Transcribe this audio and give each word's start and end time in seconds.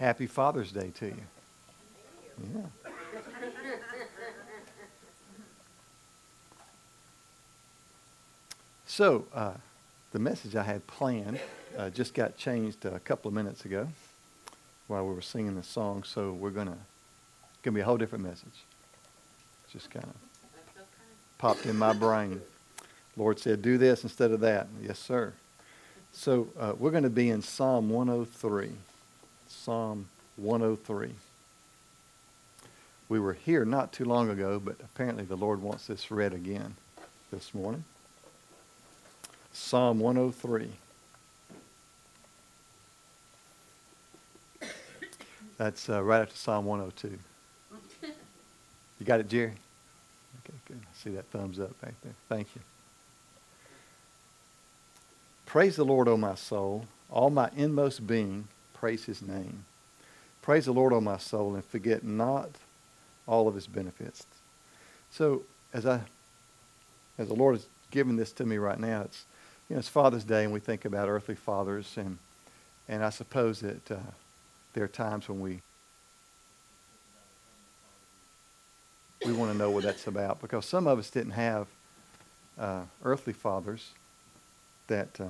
Happy 0.00 0.26
Father's 0.26 0.72
Day 0.72 0.90
to 0.98 1.06
you. 1.08 1.22
Yeah. 2.54 2.90
So, 8.86 9.26
uh, 9.34 9.52
the 10.12 10.18
message 10.18 10.56
I 10.56 10.62
had 10.62 10.86
planned 10.86 11.38
uh, 11.76 11.90
just 11.90 12.14
got 12.14 12.38
changed 12.38 12.86
a 12.86 12.98
couple 13.00 13.28
of 13.28 13.34
minutes 13.34 13.66
ago 13.66 13.88
while 14.88 15.06
we 15.06 15.14
were 15.14 15.20
singing 15.20 15.54
the 15.54 15.62
song. 15.62 16.02
So 16.04 16.32
we're 16.32 16.48
gonna 16.48 16.78
gonna 17.62 17.74
be 17.74 17.82
a 17.82 17.84
whole 17.84 17.98
different 17.98 18.24
message. 18.24 18.64
Just 19.70 19.90
kind 19.90 20.06
of 20.06 20.14
popped 21.36 21.66
in 21.66 21.76
my 21.76 21.92
brain. 21.92 22.40
Lord 23.18 23.38
said, 23.38 23.60
"Do 23.60 23.76
this 23.76 24.02
instead 24.02 24.30
of 24.30 24.40
that." 24.40 24.66
Yes, 24.82 24.98
sir. 24.98 25.34
So 26.12 26.48
uh, 26.58 26.72
we're 26.78 26.90
going 26.90 27.02
to 27.04 27.10
be 27.10 27.28
in 27.28 27.42
Psalm 27.42 27.90
103. 27.90 28.72
Psalm 29.50 30.08
103. 30.36 31.12
We 33.08 33.18
were 33.18 33.32
here 33.32 33.64
not 33.64 33.92
too 33.92 34.04
long 34.04 34.30
ago, 34.30 34.60
but 34.64 34.76
apparently 34.82 35.24
the 35.24 35.36
Lord 35.36 35.60
wants 35.60 35.88
this 35.88 36.10
read 36.10 36.32
again 36.32 36.76
this 37.32 37.52
morning. 37.52 37.84
Psalm 39.52 39.98
103. 39.98 40.70
That's 45.58 45.90
uh, 45.90 46.02
right 46.02 46.22
after 46.22 46.36
Psalm 46.36 46.64
102. 46.64 47.18
You 48.98 49.06
got 49.06 49.20
it, 49.20 49.28
Jerry? 49.28 49.52
Okay, 50.44 50.58
good. 50.68 50.80
I 50.80 50.96
see 50.96 51.10
that 51.10 51.26
thumbs 51.30 51.58
up 51.58 51.78
back 51.80 51.94
there. 52.02 52.14
Thank 52.28 52.48
you. 52.54 52.62
Praise 55.44 55.76
the 55.76 55.84
Lord, 55.84 56.06
O 56.06 56.16
my 56.16 56.36
soul. 56.36 56.86
All 57.10 57.28
my 57.28 57.50
inmost 57.56 58.06
being, 58.06 58.46
praise 58.80 59.04
his 59.04 59.20
name. 59.20 59.64
Praise 60.40 60.64
the 60.64 60.72
Lord, 60.72 60.94
O 60.94 61.02
my 61.02 61.18
soul, 61.18 61.54
and 61.54 61.62
forget 61.62 62.02
not 62.02 62.48
all 63.26 63.46
of 63.46 63.54
his 63.54 63.66
benefits. 63.66 64.24
So 65.10 65.42
as 65.74 65.84
I 65.84 66.00
as 67.18 67.28
the 67.28 67.34
Lord 67.34 67.56
has 67.56 67.66
given 67.90 68.16
this 68.16 68.32
to 68.32 68.46
me 68.46 68.56
right 68.56 68.80
now, 68.80 69.02
it's 69.02 69.26
you 69.68 69.76
know, 69.76 69.80
it's 69.80 69.88
Father's 69.88 70.24
Day, 70.24 70.44
and 70.44 70.52
we 70.52 70.60
think 70.60 70.86
about 70.86 71.10
earthly 71.10 71.34
fathers, 71.34 71.92
and 71.96 72.16
and 72.88 73.04
I 73.04 73.10
suppose 73.10 73.60
that 73.60 73.90
uh, 73.90 73.96
there 74.72 74.84
are 74.84 74.88
times 74.88 75.28
when 75.28 75.40
we 75.40 75.60
we 79.26 79.34
want 79.34 79.52
to 79.52 79.58
know 79.58 79.70
what 79.70 79.84
that's 79.84 80.06
about 80.06 80.40
because 80.40 80.64
some 80.64 80.86
of 80.86 80.98
us 80.98 81.10
didn't 81.10 81.32
have 81.32 81.66
uh, 82.58 82.84
earthly 83.04 83.34
fathers 83.34 83.90
that 84.86 85.20
uh, 85.20 85.26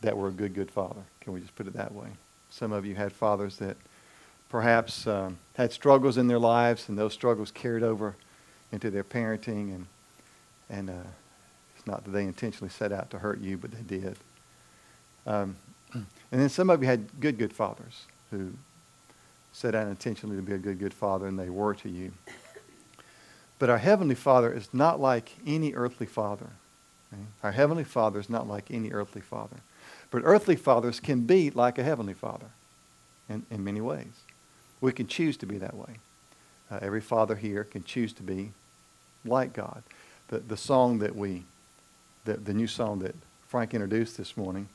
that 0.00 0.16
were 0.16 0.28
a 0.28 0.32
good, 0.32 0.54
good 0.54 0.70
father. 0.70 1.02
Can 1.20 1.32
we 1.32 1.40
just 1.40 1.54
put 1.54 1.66
it 1.66 1.74
that 1.74 1.94
way? 1.94 2.08
Some 2.50 2.72
of 2.72 2.84
you 2.84 2.94
had 2.94 3.12
fathers 3.12 3.56
that 3.56 3.76
perhaps 4.48 5.06
um, 5.06 5.38
had 5.54 5.72
struggles 5.72 6.16
in 6.16 6.26
their 6.26 6.38
lives, 6.38 6.88
and 6.88 6.98
those 6.98 7.12
struggles 7.12 7.50
carried 7.50 7.82
over 7.82 8.16
into 8.72 8.90
their 8.90 9.04
parenting, 9.04 9.74
and 9.74 9.86
and 10.68 10.88
uh, 10.90 11.08
it's 11.76 11.86
not 11.86 12.04
that 12.04 12.10
they 12.10 12.24
intentionally 12.24 12.70
set 12.70 12.92
out 12.92 13.10
to 13.10 13.18
hurt 13.18 13.40
you, 13.40 13.56
but 13.56 13.72
they 13.72 13.98
did. 13.98 14.16
Um, 15.26 15.56
and 15.92 16.06
then 16.30 16.48
some 16.48 16.70
of 16.70 16.82
you 16.82 16.86
had 16.86 17.20
good, 17.20 17.38
good 17.38 17.52
fathers 17.52 18.06
who 18.30 18.52
set 19.52 19.74
out 19.74 19.88
intentionally 19.88 20.36
to 20.36 20.42
be 20.42 20.52
a 20.52 20.58
good, 20.58 20.78
good 20.78 20.94
father, 20.94 21.26
and 21.26 21.38
they 21.38 21.50
were 21.50 21.74
to 21.74 21.88
you. 21.88 22.12
But 23.58 23.68
our 23.68 23.78
Heavenly 23.78 24.14
Father 24.14 24.52
is 24.52 24.68
not 24.72 25.00
like 25.00 25.32
any 25.46 25.74
earthly 25.74 26.06
father. 26.06 26.50
Okay? 27.12 27.22
Our 27.42 27.52
Heavenly 27.52 27.84
Father 27.84 28.20
is 28.20 28.30
not 28.30 28.48
like 28.48 28.70
any 28.70 28.90
earthly 28.90 29.20
father. 29.20 29.56
But 30.10 30.22
earthly 30.24 30.56
fathers 30.56 31.00
can 31.00 31.22
be 31.22 31.50
like 31.50 31.78
a 31.78 31.84
Heavenly 31.84 32.14
Father 32.14 32.46
in, 33.28 33.46
in 33.50 33.62
many 33.62 33.80
ways. 33.80 34.24
We 34.80 34.92
can 34.92 35.06
choose 35.06 35.36
to 35.38 35.46
be 35.46 35.58
that 35.58 35.74
way. 35.74 35.98
Uh, 36.70 36.78
every 36.82 37.00
father 37.00 37.36
here 37.36 37.64
can 37.64 37.84
choose 37.84 38.12
to 38.14 38.22
be 38.22 38.52
like 39.24 39.52
God. 39.52 39.82
The, 40.28 40.38
the 40.38 40.56
song 40.56 40.98
that 41.00 41.16
we 41.16 41.44
the, 42.24 42.34
the 42.34 42.54
new 42.54 42.66
song 42.66 43.00
that 43.00 43.14
Frank 43.48 43.74
introduced 43.74 44.16
this 44.16 44.36
morning, 44.36 44.68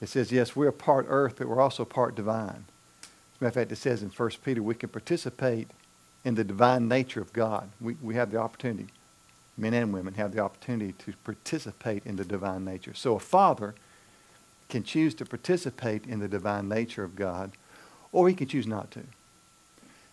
it 0.00 0.08
says, 0.08 0.32
yes, 0.32 0.56
we're 0.56 0.72
part 0.72 1.06
earth, 1.08 1.36
but 1.38 1.48
we're 1.48 1.60
also 1.60 1.84
part 1.84 2.14
divine. 2.14 2.64
As 3.02 3.40
a 3.40 3.44
matter 3.44 3.48
of 3.48 3.54
fact, 3.54 3.72
it 3.72 3.76
says 3.76 4.02
in 4.02 4.10
1 4.10 4.30
Peter, 4.44 4.62
we 4.62 4.74
can 4.74 4.88
participate 4.88 5.68
in 6.24 6.34
the 6.34 6.44
divine 6.44 6.88
nature 6.88 7.20
of 7.20 7.32
God. 7.32 7.68
We, 7.80 7.96
we 8.02 8.14
have 8.14 8.30
the 8.30 8.38
opportunity, 8.38 8.88
men 9.56 9.74
and 9.74 9.92
women 9.92 10.14
have 10.14 10.32
the 10.32 10.40
opportunity 10.40 10.92
to 10.92 11.14
participate 11.24 12.04
in 12.04 12.16
the 12.16 12.24
divine 12.24 12.64
nature. 12.64 12.94
So 12.94 13.14
a 13.16 13.20
father 13.20 13.74
can 14.68 14.82
choose 14.82 15.14
to 15.14 15.24
participate 15.24 16.06
in 16.06 16.20
the 16.20 16.28
divine 16.28 16.68
nature 16.68 17.04
of 17.04 17.16
God, 17.16 17.52
or 18.12 18.28
he 18.28 18.34
can 18.34 18.48
choose 18.48 18.66
not 18.66 18.90
to. 18.92 19.02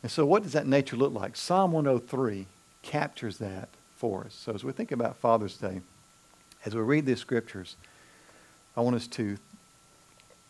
And 0.02 0.12
so, 0.12 0.26
what 0.26 0.44
does 0.44 0.54
that 0.54 0.68
nature 0.68 0.98
look 0.98 1.14
like? 1.14 1.36
Psalm 1.36 1.72
103 1.72 2.46
captures 2.82 3.38
that 3.38 3.70
for 3.96 4.26
us. 4.26 4.34
So, 4.34 4.54
as 4.54 4.64
we 4.64 4.74
think 4.74 4.92
about 4.92 5.16
Father's 5.18 5.58
Day, 5.58 5.82
as 6.66 6.76
we 6.76 6.82
read 6.82 7.06
these 7.06 7.20
scriptures, 7.20 7.76
I 8.76 8.82
want 8.82 8.96
us 8.96 9.08
to 9.08 9.38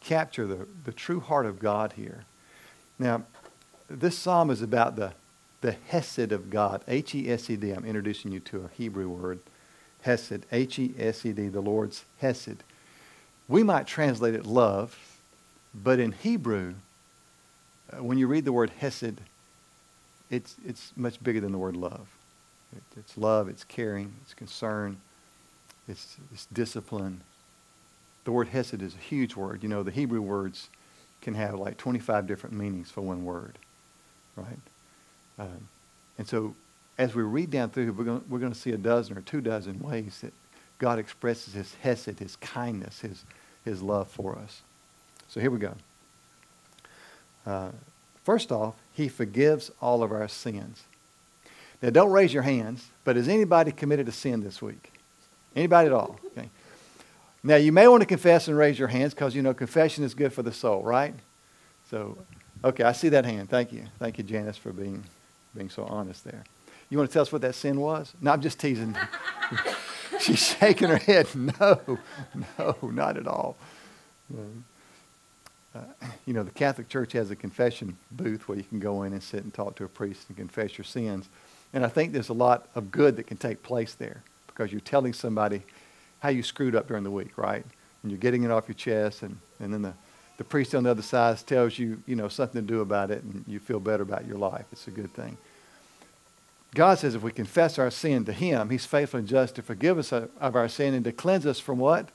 capture 0.02 0.46
the, 0.46 0.68
the 0.86 0.92
true 0.92 1.20
heart 1.20 1.46
of 1.46 1.60
God 1.60 1.94
here. 1.94 2.26
Now, 3.00 3.24
this 3.88 4.18
psalm 4.18 4.50
is 4.50 4.62
about 4.62 4.96
the, 4.96 5.14
the 5.62 5.74
Hesed 5.88 6.32
of 6.32 6.50
God, 6.50 6.84
H 6.88 7.16
E 7.16 7.32
S 7.32 7.50
E 7.50 7.56
D. 7.56 7.72
I'm 7.72 7.86
introducing 7.86 8.32
you 8.32 8.40
to 8.42 8.66
a 8.66 8.76
Hebrew 8.76 9.08
word, 9.08 9.40
Hesed, 10.02 10.46
H 10.52 10.80
E 10.80 10.94
S 10.98 11.26
E 11.26 11.32
D, 11.32 11.48
the 11.48 11.62
Lord's 11.62 12.06
Hesed. 12.20 12.64
We 13.48 13.64
might 13.64 13.88
translate 13.88 14.34
it 14.36 14.46
love, 14.46 14.98
but 15.74 16.00
in 16.00 16.12
Hebrew, 16.12 16.76
uh, 17.92 18.04
when 18.04 18.18
you 18.18 18.28
read 18.28 18.46
the 18.46 18.54
word 18.54 18.72
Hesed, 18.80 19.20
it's, 20.30 20.56
it's 20.66 20.92
much 20.96 21.22
bigger 21.24 21.40
than 21.42 21.52
the 21.52 21.58
word 21.58 21.76
love. 21.76 22.08
It, 22.76 22.84
it's 22.98 23.18
love, 23.18 23.48
it's 23.50 23.64
caring, 23.64 24.14
it's 24.24 24.34
concern, 24.34 24.98
it's, 25.88 26.18
it's 26.32 26.46
discipline. 26.48 27.22
The 28.26 28.32
word 28.32 28.48
hesed 28.48 28.82
is 28.82 28.96
a 28.96 28.98
huge 28.98 29.36
word. 29.36 29.64
You 29.64 29.70
know, 29.70 29.84
the 29.84 29.92
Hebrew 29.92 30.22
words 30.22 30.70
can 31.22 31.34
have 31.34 31.56
like 31.56 31.78
25 31.78 32.26
different 32.26 32.56
meanings 32.56 32.90
for 32.90 33.02
one 33.02 33.26
word, 33.26 33.58
right? 34.36 34.60
Um, 35.38 35.68
and 36.18 36.28
so 36.28 36.56
as 36.98 37.16
we 37.16 37.24
read 37.24 37.52
down 37.52 37.70
through, 37.70 37.92
we're 37.92 38.04
going 38.04 38.24
we're 38.30 38.40
to 38.40 38.56
see 38.56 38.72
a 38.72 38.78
dozen 38.78 39.18
or 39.18 39.22
two 39.22 39.42
dozen 39.42 39.80
ways 39.80 40.20
that 40.22 40.34
God 40.84 41.00
expresses 41.00 41.54
his 41.54 41.74
hesed, 41.76 42.20
his 42.20 42.36
kindness, 42.36 43.00
his, 43.00 43.24
his 43.64 43.82
love 43.82 44.10
for 44.10 44.38
us. 44.38 44.64
So 45.30 45.40
here 45.40 45.50
we 45.50 45.58
go. 45.58 45.76
Uh, 47.46 47.70
first 48.26 48.52
off, 48.52 48.76
he 48.92 49.08
forgives 49.08 49.72
all 49.82 50.04
of 50.04 50.12
our 50.12 50.28
sins. 50.28 50.84
Now, 51.82 51.90
don't 51.90 52.12
raise 52.12 52.34
your 52.34 52.44
hands, 52.44 52.90
but 53.06 53.16
has 53.16 53.30
anybody 53.30 53.72
committed 53.72 54.10
a 54.10 54.12
sin 54.12 54.44
this 54.44 54.62
week? 54.62 54.92
Anybody 55.56 55.88
at 55.88 55.94
all? 55.94 56.20
Okay. 56.38 56.50
Now, 57.44 57.56
you 57.56 57.72
may 57.72 57.88
want 57.88 58.02
to 58.02 58.06
confess 58.06 58.50
and 58.50 58.58
raise 58.58 58.78
your 58.78 58.90
hands 58.90 59.14
because, 59.14 59.34
you 59.34 59.42
know, 59.42 59.54
confession 59.54 60.04
is 60.04 60.14
good 60.14 60.34
for 60.34 60.44
the 60.44 60.52
soul, 60.52 60.84
right? 60.84 61.16
So, 61.92 62.18
okay, 62.62 62.84
I 62.84 62.92
see 62.92 63.08
that 63.08 63.24
hand. 63.24 63.50
Thank 63.50 63.72
you. 63.72 63.86
Thank 64.00 64.18
you, 64.18 64.26
Janice, 64.26 64.58
for 64.58 64.74
being, 64.74 65.06
being 65.56 65.70
so 65.70 65.86
honest 65.86 66.26
there. 66.26 66.44
You 66.90 66.98
want 66.98 67.10
to 67.10 67.14
tell 67.14 67.22
us 67.22 67.32
what 67.32 67.42
that 67.44 67.56
sin 67.56 67.80
was? 67.80 68.14
No, 68.20 68.32
I'm 68.32 68.42
just 68.42 68.60
teasing. 68.60 68.98
She's 70.20 70.40
shaking 70.40 70.90
her 70.90 70.98
head. 70.98 71.28
No, 71.36 72.00
no, 72.58 72.78
not 72.82 73.18
at 73.18 73.28
all. 73.28 73.56
Uh, 75.76 75.80
you 76.26 76.34
know, 76.34 76.44
the 76.44 76.52
Catholic 76.52 76.88
Church 76.88 77.14
has 77.14 77.32
a 77.32 77.36
confession 77.36 77.98
booth 78.12 78.48
where 78.48 78.58
you 78.58 78.64
can 78.64 78.80
go 78.80 79.04
in 79.04 79.14
and 79.14 79.24
sit 79.24 79.44
and 79.44 79.54
talk 79.54 79.76
to 79.78 79.84
a 79.84 79.88
priest 79.88 80.28
and 80.28 80.38
confess 80.38 80.78
your 80.78 80.86
sins. 80.86 81.30
And 81.74 81.84
I 81.84 81.88
think 81.88 82.14
there's 82.14 82.30
a 82.30 82.34
lot 82.34 82.68
of 82.76 82.92
good 82.92 83.16
that 83.16 83.26
can 83.26 83.38
take 83.38 83.64
place 83.64 83.96
there 83.96 84.24
because 84.48 84.72
you're 84.72 84.82
telling 84.82 85.14
somebody 85.14 85.64
how 86.20 86.30
you 86.30 86.44
screwed 86.44 86.76
up 86.76 86.88
during 86.88 87.04
the 87.04 87.12
week, 87.12 87.38
right? 87.38 87.66
And 88.04 88.12
you're 88.12 88.20
getting 88.20 88.44
it 88.44 88.52
off 88.52 88.68
your 88.68 88.76
chest, 88.76 89.24
and, 89.24 89.38
and 89.60 89.74
then 89.74 89.82
the, 89.82 89.94
the 90.38 90.44
priest 90.44 90.76
on 90.76 90.84
the 90.84 90.92
other 90.92 91.02
side 91.02 91.38
tells 91.48 91.80
you, 91.80 92.02
you 92.06 92.16
know, 92.16 92.28
something 92.28 92.62
to 92.62 92.68
do 92.68 92.82
about 92.82 93.10
it, 93.10 93.24
and 93.24 93.44
you 93.48 93.60
feel 93.60 93.80
better 93.80 94.04
about 94.04 94.28
your 94.28 94.38
life. 94.38 94.66
It's 94.72 94.88
a 94.88 94.92
good 94.92 95.14
thing. 95.14 95.38
God 96.74 97.00
says 97.00 97.16
if 97.16 97.22
we 97.22 97.32
confess 97.32 97.78
our 97.78 97.92
sin 97.92 98.26
to 98.26 98.34
Him, 98.34 98.70
He's 98.70 98.86
faithful 98.86 99.20
and 99.20 99.28
just 99.28 99.56
to 99.56 99.62
forgive 99.62 99.98
us 99.98 100.12
of 100.12 100.56
our 100.56 100.68
sin 100.68 100.94
and 100.94 101.04
to 101.06 101.12
cleanse 101.12 101.46
us 101.46 101.60
from 101.60 101.80
what? 101.80 102.10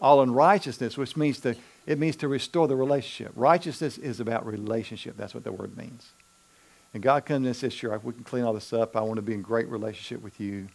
All 0.00 0.22
unrighteousness, 0.22 0.96
which 0.96 1.16
means 1.16 1.40
to, 1.40 1.56
it 1.86 1.98
means 1.98 2.16
to 2.16 2.28
restore 2.28 2.66
the 2.66 2.76
relationship. 2.76 3.32
Righteousness 3.36 3.98
is 3.98 4.18
about 4.18 4.46
relationship. 4.46 5.16
That's 5.16 5.34
what 5.34 5.44
the 5.44 5.52
word 5.52 5.76
means. 5.76 6.10
And 6.92 7.02
God 7.02 7.24
comes 7.24 7.46
and 7.46 7.54
says, 7.54 7.72
sure, 7.72 8.00
we 8.02 8.12
can 8.12 8.24
clean 8.24 8.44
all 8.44 8.52
this 8.52 8.72
up. 8.72 8.96
I 8.96 9.02
want 9.02 9.16
to 9.16 9.22
be 9.22 9.34
in 9.34 9.42
great 9.42 9.68
relationship 9.68 10.22
with 10.22 10.40
you 10.40 10.68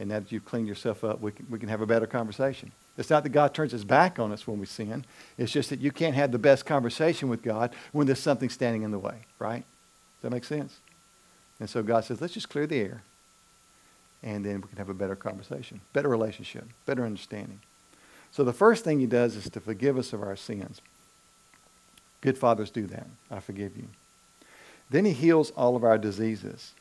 and 0.00 0.08
now 0.08 0.18
that 0.18 0.32
you've 0.32 0.46
cleaned 0.46 0.66
yourself 0.66 1.04
up, 1.04 1.20
we 1.20 1.30
can, 1.30 1.46
we 1.50 1.58
can 1.58 1.68
have 1.68 1.82
a 1.82 1.86
better 1.86 2.06
conversation. 2.06 2.72
It's 2.96 3.10
not 3.10 3.22
that 3.22 3.28
God 3.28 3.52
turns 3.52 3.72
his 3.72 3.84
back 3.84 4.18
on 4.18 4.32
us 4.32 4.46
when 4.46 4.58
we 4.58 4.64
sin. 4.64 5.04
It's 5.36 5.52
just 5.52 5.68
that 5.68 5.80
you 5.80 5.92
can't 5.92 6.14
have 6.14 6.32
the 6.32 6.38
best 6.38 6.64
conversation 6.64 7.28
with 7.28 7.42
God 7.42 7.74
when 7.92 8.06
there's 8.06 8.18
something 8.18 8.48
standing 8.48 8.82
in 8.82 8.92
the 8.92 8.98
way, 8.98 9.26
right? 9.38 9.62
Does 9.62 10.22
that 10.22 10.30
make 10.30 10.44
sense? 10.44 10.78
And 11.60 11.68
so 11.68 11.82
God 11.82 12.04
says, 12.04 12.20
let's 12.20 12.34
just 12.34 12.48
clear 12.48 12.66
the 12.66 12.80
air. 12.80 13.02
And 14.22 14.44
then 14.44 14.60
we 14.60 14.68
can 14.68 14.78
have 14.78 14.88
a 14.88 14.94
better 14.94 15.16
conversation, 15.16 15.80
better 15.92 16.08
relationship, 16.08 16.64
better 16.86 17.04
understanding. 17.04 17.60
So 18.32 18.44
the 18.44 18.52
first 18.52 18.84
thing 18.84 19.00
he 19.00 19.06
does 19.06 19.36
is 19.36 19.48
to 19.50 19.60
forgive 19.60 19.98
us 19.98 20.12
of 20.12 20.22
our 20.22 20.36
sins. 20.36 20.80
Good 22.20 22.36
fathers 22.36 22.70
do 22.70 22.86
that. 22.88 23.06
I 23.30 23.40
forgive 23.40 23.76
you. 23.76 23.88
Then 24.90 25.04
he 25.04 25.12
heals 25.12 25.52
all 25.52 25.76
of 25.76 25.84
our 25.84 25.98
diseases. 25.98 26.72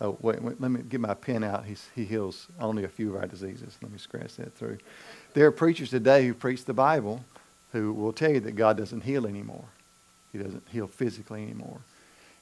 Oh, 0.00 0.16
wait, 0.20 0.42
wait, 0.42 0.60
let 0.60 0.70
me 0.70 0.82
get 0.82 1.00
my 1.00 1.14
pen 1.14 1.42
out. 1.42 1.64
He's, 1.64 1.88
he 1.94 2.04
heals 2.04 2.48
only 2.60 2.84
a 2.84 2.88
few 2.88 3.14
of 3.14 3.22
our 3.22 3.26
diseases. 3.26 3.78
Let 3.82 3.92
me 3.92 3.98
scratch 3.98 4.36
that 4.36 4.54
through. 4.54 4.78
There 5.34 5.46
are 5.46 5.52
preachers 5.52 5.90
today 5.90 6.26
who 6.26 6.34
preach 6.34 6.64
the 6.64 6.74
Bible 6.74 7.24
who 7.72 7.92
will 7.92 8.12
tell 8.12 8.32
you 8.32 8.40
that 8.40 8.52
God 8.52 8.76
doesn't 8.76 9.02
heal 9.02 9.26
anymore. 9.26 9.64
He 10.32 10.38
doesn't 10.38 10.64
heal 10.70 10.86
physically 10.86 11.42
anymore. 11.42 11.80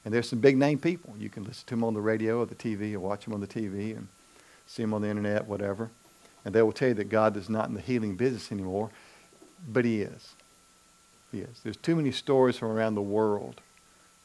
And 0.05 0.13
there's 0.13 0.29
some 0.29 0.39
big 0.39 0.55
name 0.55 0.77
people. 0.77 1.15
You 1.17 1.29
can 1.29 1.43
listen 1.43 1.65
to 1.65 1.75
them 1.75 1.83
on 1.83 1.95
the 1.95 2.01
radio 2.01 2.39
or 2.39 2.45
the 2.45 2.55
TV 2.55 2.93
or 2.93 2.99
watch 2.99 3.25
them 3.25 3.33
on 3.33 3.41
the 3.41 3.47
TV 3.47 3.97
and 3.97 4.07
see 4.67 4.83
them 4.83 4.93
on 4.93 5.01
the 5.01 5.09
internet, 5.09 5.47
whatever. 5.47 5.89
And 6.45 6.53
they 6.53 6.61
will 6.61 6.71
tell 6.71 6.89
you 6.89 6.93
that 6.93 7.09
God 7.09 7.35
is 7.35 7.49
not 7.49 7.67
in 7.67 7.73
the 7.73 7.81
healing 7.81 8.15
business 8.15 8.51
anymore, 8.51 8.91
but 9.67 9.83
He 9.83 10.01
is. 10.01 10.35
He 11.31 11.39
is. 11.39 11.59
There's 11.63 11.77
too 11.77 11.95
many 11.95 12.11
stories 12.11 12.55
from 12.55 12.69
around 12.69 12.93
the 12.93 13.01
world 13.01 13.61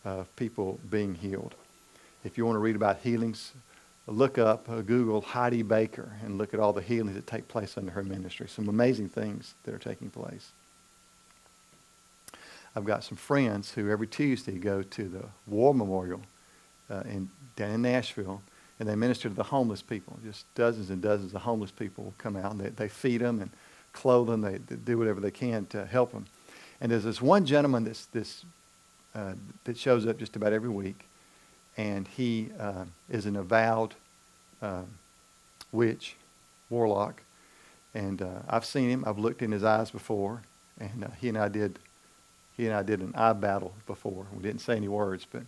of 0.04 0.34
people 0.36 0.78
being 0.88 1.14
healed. 1.14 1.54
If 2.24 2.36
you 2.36 2.44
want 2.44 2.56
to 2.56 2.60
read 2.60 2.76
about 2.76 2.98
healings, 2.98 3.52
look 4.06 4.36
up, 4.36 4.68
uh, 4.68 4.82
Google 4.82 5.22
Heidi 5.22 5.62
Baker 5.62 6.12
and 6.22 6.36
look 6.36 6.52
at 6.52 6.60
all 6.60 6.74
the 6.74 6.82
healings 6.82 7.14
that 7.14 7.26
take 7.26 7.48
place 7.48 7.78
under 7.78 7.92
her 7.92 8.02
ministry. 8.02 8.48
Some 8.48 8.68
amazing 8.68 9.08
things 9.08 9.54
that 9.64 9.74
are 9.74 9.78
taking 9.78 10.10
place. 10.10 10.52
I've 12.74 12.84
got 12.84 13.02
some 13.02 13.16
friends 13.16 13.72
who 13.72 13.90
every 13.90 14.06
Tuesday 14.06 14.58
go 14.58 14.82
to 14.82 15.08
the 15.08 15.24
War 15.46 15.74
Memorial 15.74 16.22
uh, 16.88 17.00
in, 17.00 17.30
down 17.56 17.72
in 17.72 17.82
Nashville, 17.82 18.42
and 18.78 18.88
they 18.88 18.94
minister 18.94 19.28
to 19.28 19.34
the 19.34 19.42
homeless 19.42 19.82
people. 19.82 20.18
Just 20.24 20.46
dozens 20.54 20.90
and 20.90 21.02
dozens 21.02 21.34
of 21.34 21.42
homeless 21.42 21.70
people 21.70 22.04
will 22.04 22.14
come 22.18 22.36
out, 22.36 22.52
and 22.52 22.60
they, 22.60 22.68
they 22.70 22.88
feed 22.88 23.20
them 23.20 23.40
and 23.40 23.50
clothe 23.92 24.28
them. 24.28 24.40
They, 24.40 24.58
they 24.58 24.76
do 24.76 24.98
whatever 24.98 25.20
they 25.20 25.30
can 25.30 25.66
to 25.66 25.84
help 25.84 26.12
them. 26.12 26.26
And 26.80 26.90
there's 26.92 27.04
this 27.04 27.20
one 27.20 27.44
gentleman 27.44 27.84
that's, 27.84 28.06
this, 28.06 28.44
uh, 29.14 29.34
that 29.64 29.76
shows 29.76 30.06
up 30.06 30.18
just 30.18 30.36
about 30.36 30.52
every 30.52 30.70
week, 30.70 31.06
and 31.76 32.06
he 32.06 32.50
uh, 32.58 32.84
is 33.08 33.26
an 33.26 33.36
avowed 33.36 33.94
uh, 34.62 34.82
witch, 35.72 36.16
warlock. 36.68 37.22
And 37.94 38.22
uh, 38.22 38.42
I've 38.48 38.64
seen 38.64 38.88
him. 38.88 39.04
I've 39.06 39.18
looked 39.18 39.42
in 39.42 39.50
his 39.50 39.64
eyes 39.64 39.90
before, 39.90 40.42
and 40.78 41.04
uh, 41.04 41.08
he 41.20 41.28
and 41.28 41.36
I 41.36 41.48
did 41.48 41.80
he 42.60 42.66
and 42.66 42.74
I 42.74 42.82
did 42.82 43.00
an 43.00 43.14
eye 43.16 43.32
battle 43.32 43.72
before. 43.86 44.26
We 44.34 44.42
didn't 44.42 44.60
say 44.60 44.76
any 44.76 44.88
words, 44.88 45.26
but 45.30 45.42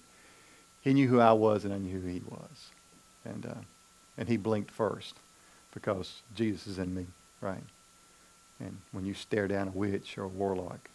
he 0.81 0.95
knew 0.95 1.09
who 1.09 1.21
I 1.21 1.33
was, 1.33 1.65
and 1.67 1.75
I 1.75 1.77
knew 1.77 2.01
who 2.01 2.09
he 2.09 2.23
was. 2.27 2.71
And 3.25 3.45
uh, 3.45 3.61
and 4.17 4.29
he 4.29 4.39
blinked 4.39 4.71
first 4.71 5.15
because 5.75 6.23
Jesus 6.35 6.67
is 6.67 6.79
in 6.79 6.95
me, 6.95 7.07
right? 7.43 7.63
And 8.61 8.79
when 8.93 9.05
you 9.05 9.13
stare 9.13 9.47
down 9.47 9.69
a 9.69 9.73
witch 9.73 10.17
or 10.17 10.25
a 10.25 10.29
warlock, 10.29 10.89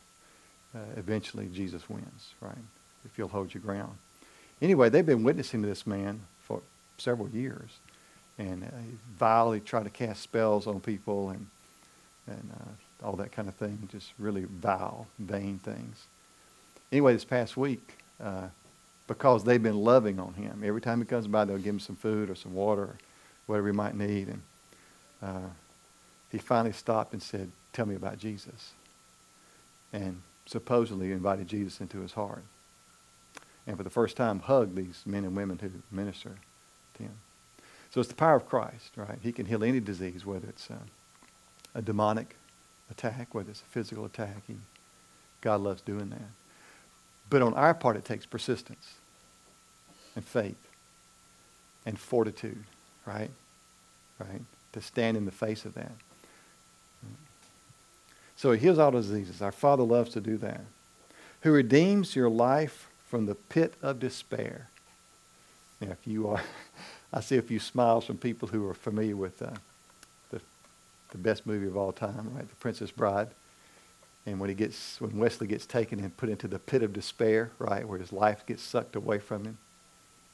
uh, 0.75 0.79
eventually 0.95 1.49
Jesus 1.53 1.87
wins, 1.87 2.33
right? 2.41 2.57
If 3.05 3.17
you'll 3.17 3.27
hold 3.27 3.53
your 3.53 3.61
ground. 3.61 3.97
Anyway, 4.61 4.89
they've 4.89 5.05
been 5.05 5.23
witnessing 5.23 5.61
to 5.61 5.67
this 5.67 5.85
man 5.85 6.21
for 6.41 6.61
several 6.97 7.29
years, 7.29 7.69
and 8.39 8.63
uh, 8.63 8.67
he 8.83 8.97
vilely 9.19 9.59
tried 9.59 9.83
to 9.83 9.91
cast 9.91 10.23
spells 10.23 10.65
on 10.65 10.79
people 10.79 11.29
and 11.29 11.45
and 12.25 12.51
uh, 12.59 12.71
all 13.03 13.15
that 13.17 13.31
kind 13.31 13.47
of 13.47 13.55
thing, 13.55 13.87
just 13.91 14.11
really 14.17 14.45
vile, 14.45 15.07
vain 15.19 15.59
things. 15.59 16.05
Anyway, 16.91 17.13
this 17.13 17.25
past 17.25 17.57
week, 17.57 17.97
uh, 18.21 18.47
because 19.07 19.43
they've 19.43 19.61
been 19.61 19.77
loving 19.77 20.19
on 20.19 20.33
him, 20.33 20.63
every 20.65 20.81
time 20.81 20.99
he 20.99 21.05
comes 21.05 21.27
by, 21.27 21.45
they'll 21.45 21.57
give 21.57 21.75
him 21.75 21.79
some 21.79 21.95
food 21.95 22.29
or 22.29 22.35
some 22.35 22.53
water 22.53 22.83
or 22.83 22.97
whatever 23.45 23.67
he 23.67 23.73
might 23.73 23.95
need, 23.95 24.27
and 24.27 24.41
uh, 25.21 25.49
he 26.31 26.37
finally 26.37 26.73
stopped 26.73 27.13
and 27.13 27.21
said, 27.21 27.51
"Tell 27.73 27.85
me 27.85 27.95
about 27.95 28.19
Jesus," 28.19 28.73
and 29.93 30.21
supposedly 30.45 31.11
invited 31.11 31.47
Jesus 31.47 31.79
into 31.79 31.99
his 31.99 32.13
heart 32.13 32.43
and 33.67 33.75
for 33.75 33.83
the 33.83 33.89
first 33.89 34.15
time 34.15 34.39
hugged 34.39 34.75
these 34.75 35.03
men 35.05 35.25
and 35.25 35.35
women 35.35 35.59
who 35.59 35.69
minister 35.91 36.31
to 36.95 37.03
him. 37.03 37.11
So 37.91 37.99
it's 37.99 38.09
the 38.09 38.15
power 38.15 38.35
of 38.35 38.47
Christ, 38.47 38.91
right? 38.95 39.19
He 39.21 39.31
can 39.33 39.45
heal 39.45 39.63
any 39.63 39.81
disease, 39.81 40.25
whether 40.25 40.47
it's 40.47 40.71
uh, 40.71 40.75
a 41.75 41.81
demonic 41.81 42.35
attack, 42.91 43.33
whether 43.33 43.49
it's 43.49 43.61
a 43.61 43.65
physical 43.65 44.05
attack. 44.05 44.43
He, 44.47 44.55
God 45.41 45.61
loves 45.61 45.81
doing 45.81 46.09
that. 46.09 46.29
But 47.29 47.41
on 47.41 47.53
our 47.53 47.73
part, 47.73 47.97
it 47.97 48.05
takes 48.05 48.25
persistence 48.25 48.93
and 50.15 50.23
faith 50.23 50.57
and 51.85 51.99
fortitude, 51.99 52.63
right? 53.05 53.29
Right? 54.19 54.41
To 54.73 54.81
stand 54.81 55.17
in 55.17 55.25
the 55.25 55.31
face 55.31 55.65
of 55.65 55.73
that. 55.75 55.91
So 58.35 58.51
he 58.51 58.59
heals 58.59 58.77
all 58.77 58.91
diseases. 58.91 59.41
Our 59.41 59.51
Father 59.51 59.83
loves 59.83 60.11
to 60.11 60.21
do 60.21 60.37
that. 60.37 60.61
Who 61.41 61.51
redeems 61.51 62.15
your 62.15 62.29
life 62.29 62.87
from 63.07 63.25
the 63.25 63.35
pit 63.35 63.73
of 63.81 63.99
despair. 63.99 64.67
Now, 65.81 65.91
if 65.91 66.05
you 66.05 66.27
are, 66.27 66.41
I 67.13 67.21
see 67.21 67.37
a 67.37 67.41
few 67.41 67.59
smiles 67.59 68.05
from 68.05 68.17
people 68.17 68.49
who 68.49 68.67
are 68.67 68.73
familiar 68.73 69.15
with 69.15 69.41
uh, 69.41 69.51
the 71.09 71.17
best 71.17 71.45
movie 71.45 71.67
of 71.67 71.77
all 71.77 71.91
time, 71.91 72.31
right? 72.33 72.47
The 72.47 72.55
Princess 72.55 72.91
Bride. 72.91 73.29
And 74.25 74.39
when 74.39 74.49
he 74.49 74.55
gets, 74.55 74.99
when 74.99 75.17
Westley 75.17 75.47
gets 75.47 75.65
taken 75.65 75.99
and 75.99 76.15
put 76.17 76.29
into 76.29 76.47
the 76.47 76.59
pit 76.59 76.83
of 76.83 76.91
despair, 76.93 77.51
right, 77.59 77.87
where 77.87 77.99
his 77.99 78.11
life 78.11 78.45
gets 78.45 78.61
sucked 78.61 78.95
away 78.95 79.19
from 79.19 79.45
him. 79.45 79.57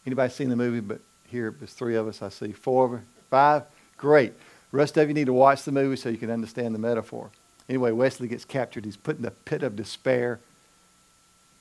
Anybody 0.05 0.33
seen 0.33 0.49
the 0.49 0.55
movie? 0.55 0.79
But 0.79 0.99
here, 1.27 1.53
there's 1.57 1.73
three 1.73 1.95
of 1.95 2.07
us. 2.07 2.21
I 2.21 2.29
see 2.29 2.51
four, 2.51 3.03
five. 3.29 3.63
Great. 3.97 4.33
The 4.71 4.77
rest 4.77 4.97
of 4.97 5.07
you 5.07 5.13
need 5.13 5.27
to 5.27 5.33
watch 5.33 5.63
the 5.63 5.71
movie 5.71 5.95
so 5.95 6.09
you 6.09 6.17
can 6.17 6.31
understand 6.31 6.73
the 6.73 6.79
metaphor. 6.79 7.29
Anyway, 7.69 7.91
Westley 7.91 8.27
gets 8.27 8.45
captured. 8.45 8.85
He's 8.85 8.97
put 8.97 9.17
in 9.17 9.21
the 9.21 9.31
pit 9.31 9.63
of 9.63 9.75
despair 9.75 10.39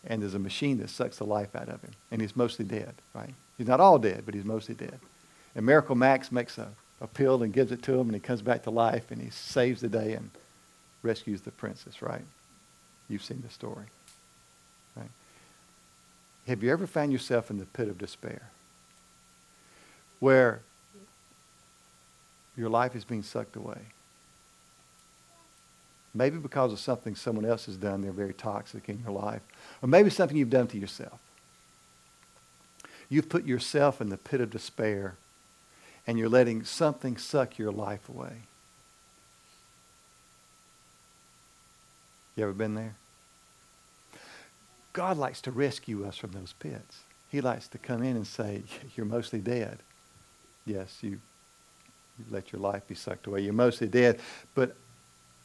and 0.05 0.23
there's 0.23 0.35
a 0.35 0.39
machine 0.39 0.79
that 0.79 0.91
sucks 0.91 1.19
the 1.19 1.25
life 1.25 1.55
out 1.55 1.69
of 1.69 1.81
him. 1.83 1.93
And 2.11 2.21
he's 2.21 2.35
mostly 2.35 2.65
dead, 2.65 2.95
right? 3.15 3.35
He's 3.57 3.69
not 3.69 3.81
all 3.81 3.99
dead, 3.99 4.23
but 4.25 4.35
he's 4.35 4.45
mostly 4.45 4.75
dead. 4.75 4.99
And 5.55 5.65
Miracle 5.65 5.95
Max 5.95 6.33
makes 6.33 6.59
a, 6.59 6.69
a 7.03 7.07
pill 7.09 7.43
and 7.43 7.53
gives 7.53 7.73
it 7.73 7.83
to 7.83 7.95
him, 7.95 8.03
and 8.07 8.15
he 8.15 8.21
comes 8.21 8.41
back 8.43 8.63
to 8.63 8.71
life, 8.71 9.11
and 9.11 9.21
he 9.21 9.29
saves 9.29 9.81
the 9.81 9.89
day 9.89 10.15
and 10.15 10.31
rescues 11.03 11.41
the 11.41 11.51
princess, 11.51 12.01
right? 12.01 12.23
You've 13.09 13.25
seen 13.25 13.43
the 13.45 13.51
story, 13.51 13.87
right? 14.97 15.11
Have 16.47 16.63
you 16.63 16.71
ever 16.71 16.87
found 16.87 17.13
yourself 17.13 17.51
in 17.51 17.59
the 17.59 17.67
pit 17.67 17.89
of 17.89 17.99
despair 17.99 18.43
where 20.21 20.61
your 22.57 22.71
life 22.71 22.95
is 22.95 23.05
being 23.05 23.25
sucked 23.25 23.57
away? 23.57 23.81
Maybe 26.15 26.37
because 26.37 26.73
of 26.73 26.79
something 26.79 27.17
someone 27.17 27.45
else 27.45 27.67
has 27.67 27.77
done, 27.77 28.03
they're 28.03 28.13
very 28.13 28.35
toxic 28.35 28.89
in 28.89 29.01
your 29.01 29.13
life. 29.13 29.41
Or 29.83 29.89
maybe 29.89 30.11
something 30.11 30.37
you've 30.37 30.51
done 30.51 30.69
to 30.69 30.79
yourself. 30.79 31.19
You've 33.09 33.29
put 33.29 33.45
yourself 33.45 34.01
in 34.01 34.09
the 34.09 34.17
pit 34.17 34.41
of 34.41 34.51
despair 34.51 35.17
and 36.07 36.19
you're 36.19 36.29
letting 36.29 36.65
something 36.65 37.17
suck 37.17 37.59
your 37.59 37.73
life 37.73 38.09
away. 38.09 38.43
You 42.37 42.45
ever 42.45 42.53
been 42.53 42.75
there? 42.75 42.95
God 44.93 45.17
likes 45.17 45.41
to 45.43 45.51
rescue 45.51 46.07
us 46.07 46.17
from 46.17 46.33
those 46.33 46.55
pits. 46.59 47.01
He 47.31 47.41
likes 47.41 47.69
to 47.69 47.79
come 47.79 48.03
in 48.03 48.17
and 48.17 48.27
say, 48.27 48.63
You're 48.97 49.07
mostly 49.07 49.41
dead. 49.41 49.79
Yes, 50.67 50.99
you, 51.01 51.11
you 52.19 52.25
let 52.31 52.53
your 52.53 52.61
life 52.61 52.87
be 52.87 52.95
sucked 52.95 53.27
away. 53.27 53.41
You're 53.41 53.53
mostly 53.53 53.89
dead, 53.89 54.21
but 54.55 54.77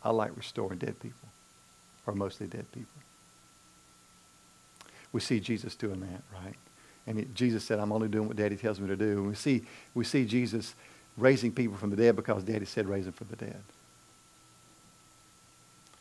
I 0.03 0.11
like 0.11 0.35
restoring 0.35 0.77
dead 0.79 0.99
people, 0.99 1.29
or 2.05 2.13
mostly 2.13 2.47
dead 2.47 2.71
people. 2.71 2.91
We 5.11 5.21
see 5.21 5.39
Jesus 5.39 5.75
doing 5.75 6.01
that, 6.01 6.21
right? 6.33 6.55
And 7.07 7.19
it, 7.19 7.33
Jesus 7.33 7.63
said, 7.63 7.79
I'm 7.79 7.91
only 7.91 8.09
doing 8.09 8.27
what 8.27 8.37
Daddy 8.37 8.57
tells 8.57 8.79
me 8.79 8.87
to 8.89 8.97
do. 8.97 9.11
And 9.13 9.27
we 9.27 9.35
see, 9.35 9.63
we 9.95 10.03
see 10.03 10.25
Jesus 10.25 10.75
raising 11.17 11.51
people 11.51 11.77
from 11.77 11.89
the 11.89 11.95
dead 11.95 12.15
because 12.15 12.43
Daddy 12.43 12.65
said 12.65 12.87
raise 12.87 13.05
them 13.05 13.13
from 13.13 13.27
the 13.29 13.37
dead. 13.37 13.61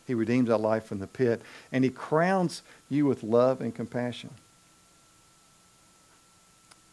He 0.06 0.14
redeems 0.14 0.50
our 0.50 0.58
life 0.58 0.84
from 0.84 1.00
the 1.00 1.06
pit, 1.06 1.42
and 1.72 1.82
he 1.82 1.90
crowns 1.90 2.62
you 2.88 3.06
with 3.06 3.22
love 3.22 3.60
and 3.60 3.74
compassion. 3.74 4.30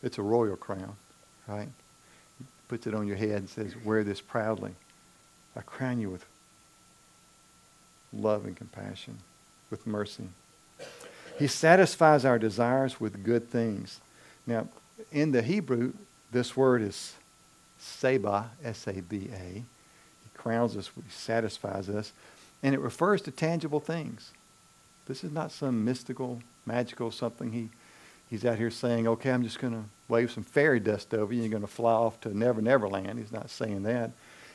It's 0.01 0.17
a 0.17 0.23
royal 0.23 0.55
crown, 0.55 0.95
right? 1.47 1.69
He 2.39 2.45
puts 2.67 2.87
it 2.87 2.95
on 2.95 3.07
your 3.07 3.15
head 3.15 3.37
and 3.37 3.49
says, 3.49 3.75
Wear 3.83 4.03
this 4.03 4.19
proudly. 4.19 4.71
I 5.55 5.61
crown 5.61 5.99
you 5.99 6.09
with 6.09 6.25
love 8.11 8.45
and 8.45 8.55
compassion, 8.55 9.19
with 9.69 9.85
mercy. 9.85 10.27
He 11.39 11.47
satisfies 11.47 12.25
our 12.25 12.39
desires 12.39 12.99
with 12.99 13.23
good 13.23 13.49
things. 13.49 13.99
Now, 14.45 14.67
in 15.11 15.31
the 15.31 15.41
Hebrew, 15.41 15.93
this 16.31 16.55
word 16.55 16.81
is 16.81 17.13
saba, 17.79 18.51
S-A-B-A. 18.63 19.53
He 19.53 19.63
crowns 20.35 20.77
us, 20.77 20.89
he 20.95 21.01
satisfies 21.09 21.89
us, 21.89 22.11
and 22.61 22.73
it 22.73 22.79
refers 22.79 23.21
to 23.23 23.31
tangible 23.31 23.79
things. 23.79 24.31
This 25.05 25.23
is 25.23 25.31
not 25.31 25.51
some 25.51 25.83
mystical, 25.83 26.41
magical 26.65 27.11
something 27.11 27.51
he, 27.51 27.69
he's 28.29 28.45
out 28.45 28.57
here 28.57 28.71
saying, 28.71 29.07
okay, 29.07 29.31
I'm 29.31 29.43
just 29.43 29.59
going 29.59 29.73
to 29.73 29.83
wave 30.07 30.31
some 30.31 30.43
fairy 30.43 30.79
dust 30.79 31.13
over 31.13 31.33
you. 31.33 31.41
And 31.41 31.51
you're 31.51 31.59
going 31.59 31.67
to 31.67 31.73
fly 31.73 31.91
off 31.91 32.21
to 32.21 32.37
Never 32.37 32.61
Never 32.61 32.87
Land. 32.87 33.19
He's 33.19 33.31
not 33.31 33.49
saying 33.49 33.83
that. 33.83 34.11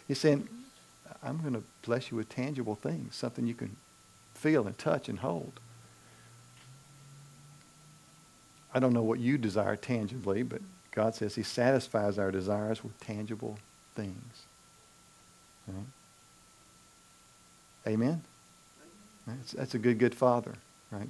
He's 0.06 0.18
saying, 0.18 0.48
I'm 1.22 1.38
going 1.40 1.54
to 1.54 1.62
bless 1.82 2.10
you 2.10 2.16
with 2.16 2.28
tangible 2.28 2.76
things, 2.76 3.14
something 3.14 3.46
you 3.46 3.54
can 3.54 3.76
feel 4.34 4.66
and 4.66 4.78
touch 4.78 5.08
and 5.08 5.18
hold. 5.18 5.52
I 8.74 8.80
don't 8.80 8.92
know 8.92 9.02
what 9.02 9.18
you 9.18 9.38
desire 9.38 9.76
tangibly, 9.76 10.42
but 10.42 10.60
God 10.92 11.14
says 11.14 11.34
He 11.34 11.42
satisfies 11.42 12.18
our 12.18 12.30
desires 12.30 12.82
with 12.82 12.98
tangible 13.00 13.58
things. 13.94 14.42
Right? 15.66 15.86
Amen? 17.86 18.22
That's, 19.26 19.52
that's 19.52 19.74
a 19.74 19.78
good, 19.78 19.98
good 19.98 20.14
father, 20.14 20.54
right? 20.90 21.08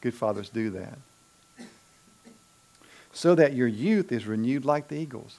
Good 0.00 0.14
fathers 0.14 0.48
do 0.48 0.70
that. 0.70 0.98
So 3.12 3.34
that 3.34 3.54
your 3.54 3.68
youth 3.68 4.12
is 4.12 4.26
renewed 4.26 4.64
like 4.64 4.88
the 4.88 4.96
eagles. 4.96 5.38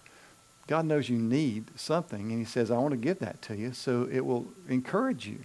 God 0.68 0.86
knows 0.86 1.10
you 1.10 1.18
need 1.18 1.66
something, 1.76 2.32
and 2.32 2.40
He 2.40 2.46
says, 2.46 2.70
I 2.72 2.78
want 2.78 2.92
to 2.92 2.98
give 2.98 3.20
that 3.20 3.42
to 3.44 3.56
you, 3.56 3.72
so 3.74 4.08
it 4.12 4.26
will 4.26 4.48
encourage 4.68 5.28
you. 5.28 5.40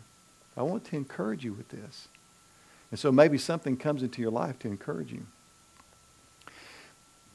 I 0.57 0.63
want 0.63 0.85
to 0.87 0.97
encourage 0.97 1.45
you 1.45 1.53
with 1.53 1.69
this. 1.69 2.09
And 2.91 2.99
so 2.99 3.13
maybe 3.13 3.39
something 3.39 3.77
comes 3.77 4.03
into 4.03 4.21
your 4.21 4.31
life 4.31 4.59
to 4.61 4.69
encourage 4.69 5.13
you. 5.13 5.27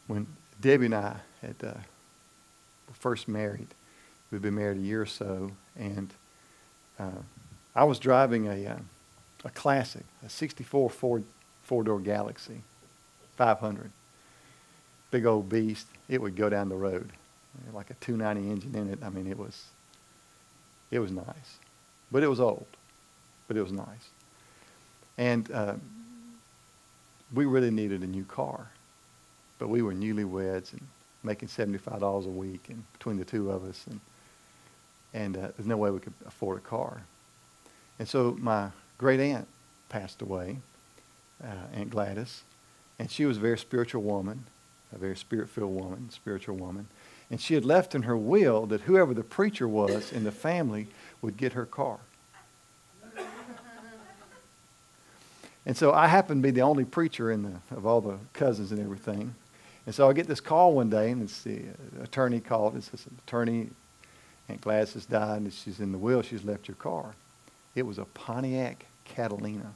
When 0.08 0.28
Debbie 0.62 0.86
and 0.86 0.96
I 0.96 1.18
had 1.42 1.56
uh, 1.64 1.74
first 2.94 3.28
married, 3.28 3.68
we'd 4.32 4.42
been 4.42 4.56
married 4.56 4.78
a 4.78 4.82
year 4.82 5.02
or 5.02 5.06
so, 5.06 5.52
and 5.78 6.14
uh, 7.00 7.22
I 7.76 7.84
was 7.84 8.00
driving 8.00 8.48
a, 8.48 8.66
uh, 8.66 8.78
a 9.46 9.50
classic, 9.52 10.04
a 10.26 10.30
64 10.30 10.90
Ford 10.90 11.24
four-door 11.64 12.00
Galaxie 12.00 12.62
500. 13.36 13.92
Big 15.12 15.26
old 15.26 15.50
beast. 15.50 15.86
It 16.08 16.22
would 16.22 16.38
go 16.38 16.50
down 16.50 16.70
the 16.70 16.76
road 16.76 17.12
like 17.74 17.90
a 17.90 17.94
290 17.96 18.52
engine 18.52 18.76
in 18.76 18.92
it. 18.92 19.00
I 19.04 19.10
mean, 19.10 19.28
it 19.28 19.38
was, 19.38 19.66
it 20.92 21.00
was 21.00 21.12
nice, 21.12 21.58
but 22.12 22.24
it 22.24 22.28
was 22.28 22.40
old, 22.40 22.68
but 23.48 23.58
it 23.58 23.62
was 23.62 23.72
nice. 23.72 24.10
And 25.18 25.52
uh, 25.52 25.76
we 27.34 27.46
really 27.46 27.72
needed 27.72 28.02
a 28.02 28.08
new 28.08 28.24
car, 28.24 28.72
but 29.60 29.70
we 29.70 29.82
were 29.82 29.94
newlyweds 29.94 30.74
and 30.74 30.82
making 31.24 31.50
$75 31.50 32.26
a 32.26 32.30
week, 32.30 32.70
and 32.70 32.84
between 32.94 33.18
the 33.18 33.26
two 33.26 33.50
of 33.50 33.64
us, 33.64 33.86
and 33.90 34.00
and 35.14 35.38
uh, 35.38 35.48
there's 35.58 35.68
no 35.68 35.78
way 35.78 35.90
we 35.90 36.00
could 36.00 36.14
afford 36.26 36.58
a 36.58 36.62
car. 36.62 37.02
And 38.00 38.08
so 38.08 38.38
my 38.40 38.70
great 38.98 39.20
aunt 39.20 39.48
passed 39.90 40.22
away, 40.22 40.58
uh, 41.44 41.48
Aunt 41.74 41.90
Gladys, 41.90 42.44
and 43.00 43.10
she 43.10 43.26
was 43.26 43.38
a 43.38 43.40
very 43.40 43.58
spiritual 43.58 44.04
woman, 44.04 44.46
a 44.94 44.98
very 44.98 45.16
spirit-filled 45.16 45.74
woman, 45.74 46.10
spiritual 46.12 46.56
woman. 46.56 46.88
And 47.30 47.42
she 47.42 47.56
had 47.56 47.66
left 47.66 47.96
in 47.96 48.04
her 48.04 48.16
will 48.16 48.66
that 48.68 48.82
whoever 48.82 49.14
the 49.14 49.24
preacher 49.24 49.68
was 49.68 50.12
in 50.12 50.24
the 50.24 50.32
family 50.32 50.88
would 51.22 51.36
get 51.36 51.54
her 51.54 51.66
car. 51.66 52.00
And 55.66 55.76
so 55.76 55.92
I 55.92 56.08
happened 56.08 56.42
to 56.42 56.48
be 56.48 56.52
the 56.52 56.62
only 56.62 56.86
preacher 56.86 57.30
in 57.30 57.44
the, 57.44 57.76
of 57.76 57.86
all 57.86 58.00
the 58.00 58.18
cousins 58.32 58.72
and 58.72 58.80
everything. 58.80 59.36
And 59.88 59.96
so 59.96 60.10
I 60.10 60.14
get 60.14 60.28
this 60.28 60.42
call 60.42 60.74
one 60.74 60.90
day, 60.90 61.12
and 61.12 61.24
it's 61.24 61.44
the 61.44 61.60
uh, 61.60 62.04
attorney 62.04 62.42
called. 62.42 62.76
It 62.76 62.84
says, 62.84 63.06
attorney, 63.26 63.70
Aunt 64.50 64.60
Gladys 64.60 64.94
has 64.94 65.06
died, 65.06 65.42
and 65.42 65.54
she's 65.54 65.80
in 65.80 65.94
the 65.94 65.98
will. 65.98 66.22
She's 66.22 66.44
left 66.44 66.68
your 66.68 66.76
car. 66.76 67.16
It 67.74 67.84
was 67.84 67.98
a 67.98 68.04
Pontiac 68.04 68.86
Catalina. 69.06 69.72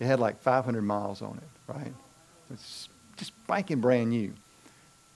It 0.00 0.06
had 0.06 0.18
like 0.18 0.40
500 0.40 0.82
miles 0.82 1.22
on 1.22 1.38
it, 1.38 1.72
right? 1.72 1.92
It's 2.50 2.88
just 3.16 3.32
spanking 3.44 3.80
brand 3.80 4.10
new. 4.10 4.34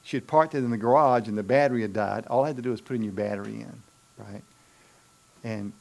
She 0.04 0.16
had 0.16 0.28
parked 0.28 0.54
it 0.54 0.58
in 0.58 0.70
the 0.70 0.76
garage 0.76 1.26
and 1.26 1.36
the 1.36 1.42
battery 1.42 1.82
had 1.82 1.92
died. 1.92 2.26
All 2.28 2.44
I 2.44 2.46
had 2.46 2.56
to 2.56 2.62
do 2.62 2.70
was 2.70 2.80
put 2.80 2.96
a 2.96 3.00
new 3.00 3.10
battery 3.10 3.54
in, 3.54 3.82
right? 4.16 4.42
And 5.42 5.72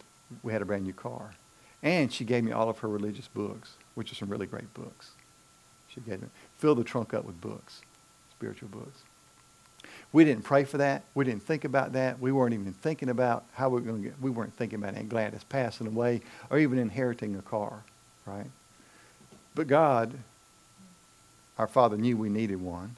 we 0.42 0.52
had 0.52 0.64
a 0.64 0.66
brand 0.66 0.84
new 0.84 0.94
car. 0.94 1.36
And 1.84 2.12
she 2.12 2.26
gave 2.26 2.44
me 2.44 2.52
all 2.52 2.70
of 2.70 2.80
her 2.80 2.90
religious 2.90 3.28
books, 3.28 3.74
which 3.94 4.12
are 4.12 4.16
some 4.16 4.30
really 4.30 4.48
great 4.48 4.74
books. 4.74 5.12
She 5.90 6.02
gave 6.02 6.22
me, 6.22 6.28
filled 6.58 6.78
the 6.78 6.84
trunk 6.84 7.14
up 7.14 7.26
with 7.26 7.40
books, 7.42 7.82
spiritual 8.32 8.70
books. 8.70 9.02
We 10.14 10.24
didn't 10.24 10.44
pray 10.44 10.64
for 10.64 10.78
that. 10.78 11.04
We 11.16 11.26
didn't 11.26 11.44
think 11.44 11.66
about 11.66 11.94
that. 11.94 12.20
We 12.20 12.32
weren't 12.32 12.54
even 12.54 12.74
thinking 12.74 13.10
about 13.10 13.44
how 13.54 13.70
we 13.70 13.76
were 13.76 13.82
going 13.82 14.04
to 14.04 14.10
get, 14.10 14.22
we 14.22 14.30
weren't 14.30 14.54
thinking 14.54 14.80
about 14.80 14.96
Aunt 14.96 15.10
Gladys 15.10 15.44
passing 15.44 15.88
away 15.88 16.22
or 16.50 16.58
even 16.58 16.80
inheriting 16.80 17.36
a 17.36 17.42
car, 17.42 17.84
right? 18.26 18.48
But 19.54 19.68
God, 19.68 20.14
our 21.58 21.68
Father 21.68 21.98
knew 21.98 22.16
we 22.16 22.30
needed 22.30 22.62
one. 22.62 22.96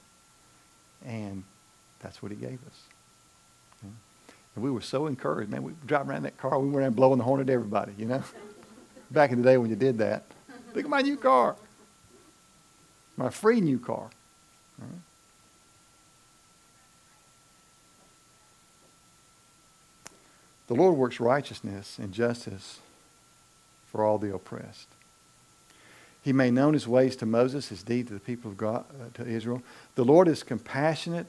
And 1.06 1.44
that's 2.00 2.22
what 2.22 2.32
he 2.32 2.38
gave 2.38 2.60
us. 2.66 2.82
And 4.56 4.64
we 4.64 4.72
were 4.72 4.82
so 4.82 5.08
encouraged. 5.08 5.50
Man, 5.52 5.64
we 5.64 5.74
driving 5.86 6.12
around 6.12 6.24
that 6.24 6.38
car. 6.38 6.60
We 6.60 6.70
were 6.70 6.82
around 6.82 6.96
blowing 6.96 7.18
the 7.18 7.24
horn 7.24 7.40
at 7.40 7.50
everybody, 7.50 7.94
you 7.98 8.06
know. 8.06 8.24
Back 9.12 9.32
in 9.32 9.42
the 9.42 9.44
day 9.44 9.58
when 9.58 9.70
you 9.70 9.76
did 9.76 9.98
that. 10.00 10.26
Look 10.74 10.84
at 10.84 10.90
my 10.90 11.02
new 11.02 11.18
car. 11.18 11.56
My 13.20 13.30
free 13.30 13.60
new 13.60 13.80
car. 13.80 14.10
The 20.68 20.74
Lord 20.74 20.96
works 20.96 21.20
righteousness 21.20 22.00
and 22.00 22.14
justice 22.14 22.80
for 23.92 24.06
all 24.06 24.20
the 24.20 24.34
oppressed. 24.34 24.88
He 26.22 26.32
made 26.32 26.54
known 26.54 26.74
his 26.74 26.88
ways 26.88 27.18
to 27.18 27.26
Moses, 27.26 27.68
his 27.68 27.84
deed 27.84 28.08
to 28.08 28.14
the 28.14 28.22
people 28.22 28.52
of 28.52 28.58
God, 28.58 28.86
uh, 28.90 29.10
to 29.16 29.28
Israel. 29.28 29.64
The 29.96 30.06
Lord 30.06 30.30
is 30.30 30.42
compassionate 30.42 31.28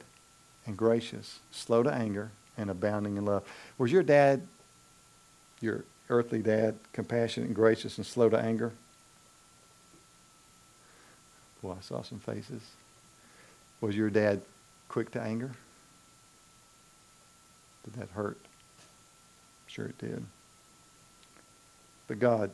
and 0.67 0.77
gracious, 0.77 1.41
slow 1.51 1.83
to 1.83 1.93
anger, 1.93 2.31
and 2.57 2.71
abounding 2.71 3.17
in 3.17 3.25
love. 3.25 3.43
Was 3.79 3.91
your 3.91 4.05
dad, 4.05 4.47
your 5.61 5.85
earthly 6.09 6.41
dad, 6.41 6.77
compassionate 6.93 7.49
and 7.49 7.57
gracious 7.57 7.97
and 7.97 8.07
slow 8.07 8.29
to 8.29 8.39
anger? 8.39 8.71
Boy, 11.63 11.73
I 11.79 11.83
saw 11.83 12.03
some 12.03 12.19
faces. 12.19 12.63
Was 13.81 13.97
your 13.97 14.11
dad 14.11 14.41
quick 14.89 15.11
to 15.13 15.21
anger? 15.21 15.51
Did 17.85 17.95
that 17.95 18.11
hurt? 18.11 18.39
Sure 19.67 19.87
it 19.87 19.99
did. 19.99 20.25
But 22.09 22.19
God 22.19 22.51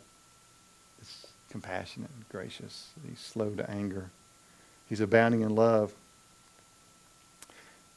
is 1.01 1.27
compassionate 1.51 2.11
and 2.15 2.29
gracious. 2.29 2.91
He's 3.09 3.19
slow 3.19 3.51
to 3.51 3.71
anger. 3.71 4.11
He's 4.89 5.01
abounding 5.01 5.41
in 5.41 5.55
love. 5.55 5.93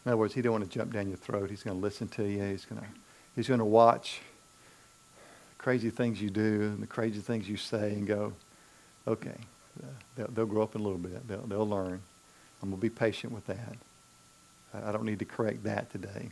In 0.05 0.11
other 0.11 0.17
words, 0.17 0.33
he 0.33 0.41
don't 0.41 0.53
want 0.53 0.63
to 0.63 0.69
jump 0.69 0.93
down 0.93 1.07
your 1.07 1.17
throat. 1.17 1.49
He's 1.49 1.63
going 1.63 1.77
to 1.77 1.81
listen 1.81 2.07
to 2.09 2.23
you. 2.23 2.41
He's 2.43 2.65
going 2.65 2.81
to, 2.81 2.87
he's 3.35 3.47
going 3.47 3.59
to 3.59 3.65
watch 3.65 4.21
the 5.57 5.63
crazy 5.63 5.89
things 5.89 6.21
you 6.21 6.29
do 6.29 6.61
and 6.61 6.81
the 6.81 6.87
crazy 6.87 7.19
things 7.19 7.49
you 7.49 7.57
say 7.57 7.91
and 7.91 8.07
go, 8.07 8.33
okay, 9.07 9.35
they'll, 10.15 10.27
they'll 10.27 10.45
grow 10.45 10.63
up 10.63 10.75
in 10.75 10.81
a 10.81 10.83
little 10.83 10.99
bit. 10.99 11.27
They'll, 11.27 11.45
they'll 11.47 11.67
learn. 11.67 12.01
I'm 12.61 12.69
going 12.69 12.79
to 12.79 12.81
be 12.81 12.89
patient 12.89 13.33
with 13.33 13.47
that. 13.47 13.75
I, 14.73 14.89
I 14.89 14.91
don't 14.91 15.05
need 15.05 15.19
to 15.19 15.25
correct 15.25 15.63
that 15.63 15.91
today. 15.91 16.31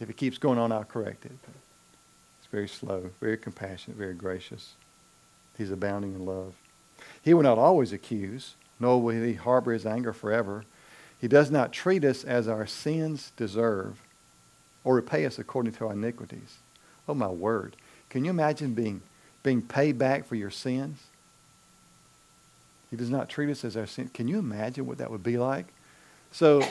If 0.00 0.08
it 0.08 0.16
keeps 0.16 0.38
going 0.38 0.58
on, 0.58 0.70
I'll 0.70 0.84
correct 0.84 1.24
it. 1.24 1.32
But 1.42 1.54
it's 2.38 2.48
very 2.50 2.68
slow, 2.68 3.10
very 3.20 3.36
compassionate, 3.36 3.98
very 3.98 4.14
gracious. 4.14 4.74
He's 5.56 5.72
abounding 5.72 6.14
in 6.14 6.24
love. 6.24 6.54
He 7.22 7.34
will 7.34 7.42
not 7.42 7.58
always 7.58 7.92
accuse, 7.92 8.54
nor 8.78 9.02
will 9.02 9.22
he 9.22 9.34
harbor 9.34 9.72
his 9.72 9.86
anger 9.86 10.12
forever. 10.12 10.64
He 11.20 11.26
does 11.26 11.50
not 11.50 11.72
treat 11.72 12.04
us 12.04 12.22
as 12.22 12.46
our 12.46 12.66
sins 12.66 13.32
deserve 13.36 14.00
or 14.84 14.94
repay 14.94 15.26
us 15.26 15.38
according 15.38 15.72
to 15.72 15.86
our 15.86 15.92
iniquities. 15.92 16.58
Oh, 17.08 17.14
my 17.14 17.28
word. 17.28 17.74
Can 18.08 18.24
you 18.24 18.30
imagine 18.30 18.74
being, 18.74 19.02
being 19.42 19.62
paid 19.62 19.98
back 19.98 20.26
for 20.26 20.36
your 20.36 20.50
sins? 20.50 20.98
He 22.90 22.96
does 22.96 23.10
not 23.10 23.28
treat 23.28 23.50
us 23.50 23.64
as 23.64 23.76
our 23.76 23.86
sin. 23.86 24.10
Can 24.14 24.28
you 24.28 24.38
imagine 24.38 24.86
what 24.86 24.98
that 24.98 25.10
would 25.10 25.22
be 25.22 25.36
like? 25.36 25.66
So 26.32 26.62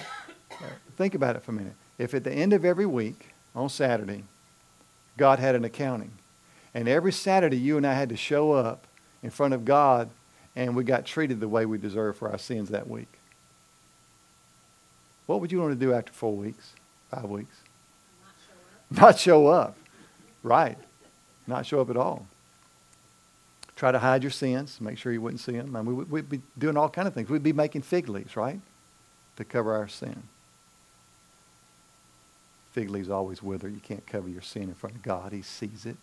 think 0.97 1.15
about 1.15 1.36
it 1.36 1.43
for 1.43 1.51
a 1.51 1.55
minute. 1.55 1.75
If 1.97 2.13
at 2.13 2.24
the 2.24 2.31
end 2.31 2.53
of 2.53 2.65
every 2.65 2.86
week, 2.86 3.29
on 3.55 3.69
Saturday, 3.69 4.24
God 5.17 5.39
had 5.39 5.55
an 5.55 5.65
accounting, 5.65 6.12
and 6.75 6.88
every 6.88 7.12
Saturday, 7.12 7.57
you 7.57 7.75
and 7.75 7.88
I 7.88 7.95
had 7.95 8.09
to 8.09 8.15
show 8.15 8.51
up 8.51 8.86
in 9.24 9.31
front 9.31 9.55
of 9.55 9.65
God 9.65 10.09
and 10.57 10.75
we 10.75 10.83
got 10.83 11.05
treated 11.05 11.39
the 11.39 11.47
way 11.47 11.67
we 11.67 11.77
deserve 11.77 12.17
for 12.17 12.31
our 12.31 12.39
sins 12.39 12.69
that 12.69 12.89
week. 12.89 13.19
What 15.27 15.39
would 15.39 15.51
you 15.51 15.59
want 15.59 15.71
to 15.71 15.79
do 15.79 15.93
after 15.93 16.12
four 16.12 16.36
weeks, 16.36 16.74
five 17.12 17.25
weeks? 17.25 17.55
Not 18.21 18.39
show 18.39 18.55
up. 18.95 19.01
Not 19.01 19.19
show 19.19 19.47
up. 19.47 19.77
Right. 20.41 20.77
Not 21.45 21.65
show 21.67 21.79
up 21.79 21.91
at 21.91 21.97
all. 21.97 22.25
Try 23.77 23.91
to 23.91 24.00
hide 24.00 24.24
your 24.24 24.31
sins, 24.31 24.81
make 24.81 24.98
sure 24.98 25.13
you 25.13 25.22
wouldn't 25.22 25.39
see 25.39 25.51
them. 25.51 25.75
I 25.75 25.84
mean, 25.84 26.10
we'd 26.10 26.27
be 26.27 26.41
doing 26.57 26.75
all 26.75 26.89
kind 26.89 27.07
of 27.07 27.13
things. 27.13 27.29
We'd 27.29 27.43
be 27.43 27.53
making 27.53 27.84
fig 27.84 28.10
leaves, 28.10 28.36
right, 28.36 28.60
to 29.36 29.46
cover 29.46 29.74
our 29.74 29.88
sin. 29.88 30.24
Fig 32.72 32.89
leaves 32.89 33.10
always 33.10 33.43
wither. 33.43 33.69
You 33.69 33.79
can't 33.79 34.05
cover 34.07 34.27
your 34.29 34.41
sin 34.41 34.63
in 34.63 34.74
front 34.74 34.96
of 34.96 35.03
God. 35.03 35.31
He 35.31 35.43
sees 35.43 35.86
it. 35.86 35.98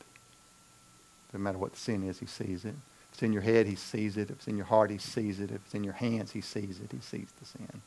No 1.33 1.40
matter 1.40 1.59
what 1.59 1.73
the 1.73 1.78
sin 1.78 2.09
is, 2.09 2.21
he 2.21 2.26
sees 2.26 2.64
it. 2.64 2.76
If 2.76 3.14
it's 3.14 3.23
in 3.25 3.33
your 3.33 3.43
head, 3.43 3.66
he 3.66 3.75
sees 3.75 4.16
it. 4.16 4.31
If 4.31 4.37
it's 4.37 4.49
in 4.49 4.57
your 4.57 4.66
heart, 4.66 4.90
he 4.90 4.99
sees 4.99 5.40
it. 5.40 5.50
If 5.50 5.61
it's 5.66 5.75
in 5.75 5.83
your 5.83 5.95
hands, 5.95 6.31
he 6.31 6.40
sees 6.40 6.78
it. 6.78 6.93
He 6.93 7.00
sees 7.00 7.28
the 7.40 7.45
sin. 7.45 7.83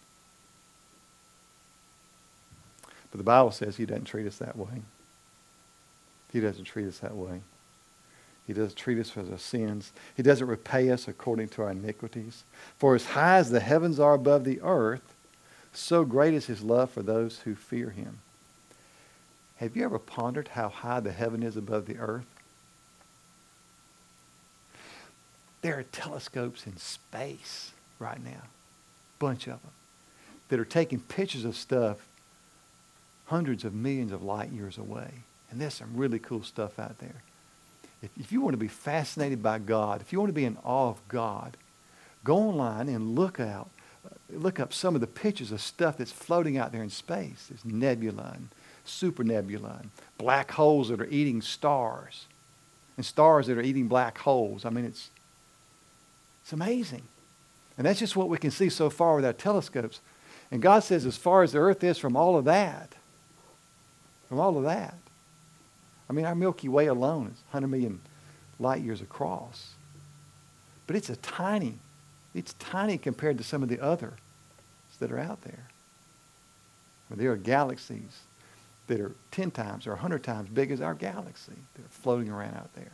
But 3.10 3.20
the 3.20 3.24
Bible 3.24 3.52
says 3.52 3.78
he 3.78 3.86
doesn't 3.86 4.04
treat 4.04 4.28
us 4.28 4.38
that 4.40 4.58
way. 4.58 4.82
He 6.34 6.42
doesn't 6.42 6.66
treat 6.66 6.88
us 6.88 7.00
that 7.00 7.16
way. 7.16 7.40
He 8.48 8.54
doesn't 8.54 8.78
treat 8.78 8.98
us 8.98 9.10
for 9.10 9.30
our 9.30 9.38
sins. 9.38 9.92
He 10.16 10.24
doesn't 10.24 10.48
repay 10.48 10.90
us 10.90 11.08
according 11.08 11.50
to 11.50 11.64
our 11.64 11.72
iniquities. 11.72 12.44
For 12.78 12.96
as 12.96 13.08
high 13.08 13.38
as 13.38 13.52
the 13.52 13.60
heavens 13.60 14.00
are 14.00 14.14
above 14.14 14.46
the 14.46 14.62
earth, 14.62 15.14
so 15.74 16.06
great 16.06 16.34
is 16.34 16.46
his 16.46 16.64
love 16.64 16.90
for 16.90 17.04
those 17.04 17.40
who 17.40 17.56
fear 17.56 17.90
him. 17.90 18.20
Have 19.58 19.76
you 19.76 19.84
ever 19.84 20.00
pondered 20.00 20.50
how 20.50 20.70
high 20.70 21.02
the 21.02 21.12
heaven 21.12 21.44
is 21.44 21.58
above 21.58 21.88
the 21.88 21.98
earth? 21.98 22.26
There 25.62 25.78
are 25.78 25.84
telescopes 25.84 26.66
in 26.66 26.78
space 26.78 27.72
right 28.00 28.24
now, 28.24 28.44
bunch 29.20 29.48
of 29.48 29.62
them, 29.62 29.72
that 30.48 30.60
are 30.60 30.66
taking 30.66 31.02
pictures 31.02 31.44
of 31.44 31.56
stuff 31.56 32.08
hundreds 33.26 33.66
of 33.66 33.74
millions 33.74 34.14
of 34.14 34.24
light 34.24 34.52
years 34.52 34.78
away. 34.78 35.10
And 35.52 35.60
there's 35.60 35.74
some 35.74 35.98
really 35.98 36.20
cool 36.20 36.44
stuff 36.44 36.80
out 36.80 37.00
there. 37.00 37.22
If, 38.02 38.10
if 38.20 38.32
you 38.32 38.42
want 38.42 38.54
to 38.54 38.58
be 38.58 38.68
fascinated 38.68 39.42
by 39.42 39.60
God, 39.60 40.02
if 40.02 40.14
you 40.14 40.20
want 40.20 40.30
to 40.30 40.34
be 40.34 40.46
in 40.46 40.58
awe 40.64 40.90
of 40.90 41.08
God, 41.08 41.58
go 42.24 42.38
online 42.38 42.90
and 42.90 43.16
look 43.16 43.40
out, 43.40 43.70
uh, 44.06 44.10
look 44.32 44.60
up 44.60 44.74
some 44.74 44.96
of 44.96 45.02
the 45.02 45.08
pictures 45.08 45.52
of 45.52 45.62
stuff 45.62 45.98
that's 45.98 46.12
floating 46.12 46.58
out 46.58 46.72
there 46.72 46.84
in 46.84 46.90
space. 46.90 47.48
There's 47.50 47.66
nebula 47.66 48.34
and 48.36 48.50
supernebula 48.86 49.82
and 49.82 49.90
black 50.18 50.52
holes 50.52 50.90
that 50.90 51.02
are 51.02 51.08
eating 51.08 51.42
stars 51.42 52.26
and 52.96 53.06
stars 53.06 53.48
that 53.48 53.58
are 53.58 53.62
eating 53.62 53.88
black 53.88 54.18
holes. 54.18 54.66
I 54.66 54.70
mean, 54.70 54.86
it's, 54.86 55.10
it's 56.44 56.54
amazing. 56.54 57.04
And 57.78 57.86
that's 57.86 58.00
just 58.00 58.16
what 58.16 58.30
we 58.30 58.38
can 58.38 58.52
see 58.52 58.70
so 58.70 58.90
far 58.90 59.16
with 59.16 59.26
our 59.26 59.34
telescopes. 59.34 60.02
And 60.50 60.62
God 60.62 60.80
says, 60.80 61.06
as 61.06 61.18
far 61.18 61.44
as 61.44 61.52
the 61.52 61.60
earth 61.60 61.84
is 61.84 61.98
from 61.98 62.16
all 62.16 62.38
of 62.38 62.46
that, 62.46 62.96
from 64.30 64.40
all 64.40 64.58
of 64.58 64.64
that, 64.64 64.96
I 66.10 66.14
mean, 66.14 66.26
our 66.26 66.36
Milky 66.36 66.70
Way 66.70 66.88
alone 66.88 67.28
is 67.28 67.42
100 67.52 67.68
million 67.68 68.00
light 68.60 68.82
years 68.82 69.02
across. 69.02 69.74
But 70.86 70.96
it's 70.96 71.10
a 71.10 71.18
tiny, 71.18 71.80
it's 72.34 72.54
tiny 72.54 72.98
compared 72.98 73.38
to 73.38 73.44
some 73.44 73.62
of 73.62 73.70
the 73.70 73.80
others 73.80 74.14
that 75.00 75.12
are 75.12 75.20
out 75.20 75.42
there. 75.42 75.68
Well, 77.10 77.18
there 77.18 77.32
are 77.32 77.38
galaxies 77.38 78.22
that 78.88 79.00
are 79.00 79.12
10 79.32 79.52
times 79.52 79.86
or 79.86 79.92
100 79.92 80.24
times 80.24 80.50
big 80.50 80.72
as 80.72 80.82
our 80.82 80.94
galaxy 80.94 81.54
that 81.76 81.86
are 81.86 81.90
floating 81.90 82.30
around 82.30 82.56
out 82.56 82.74
there. 82.74 82.92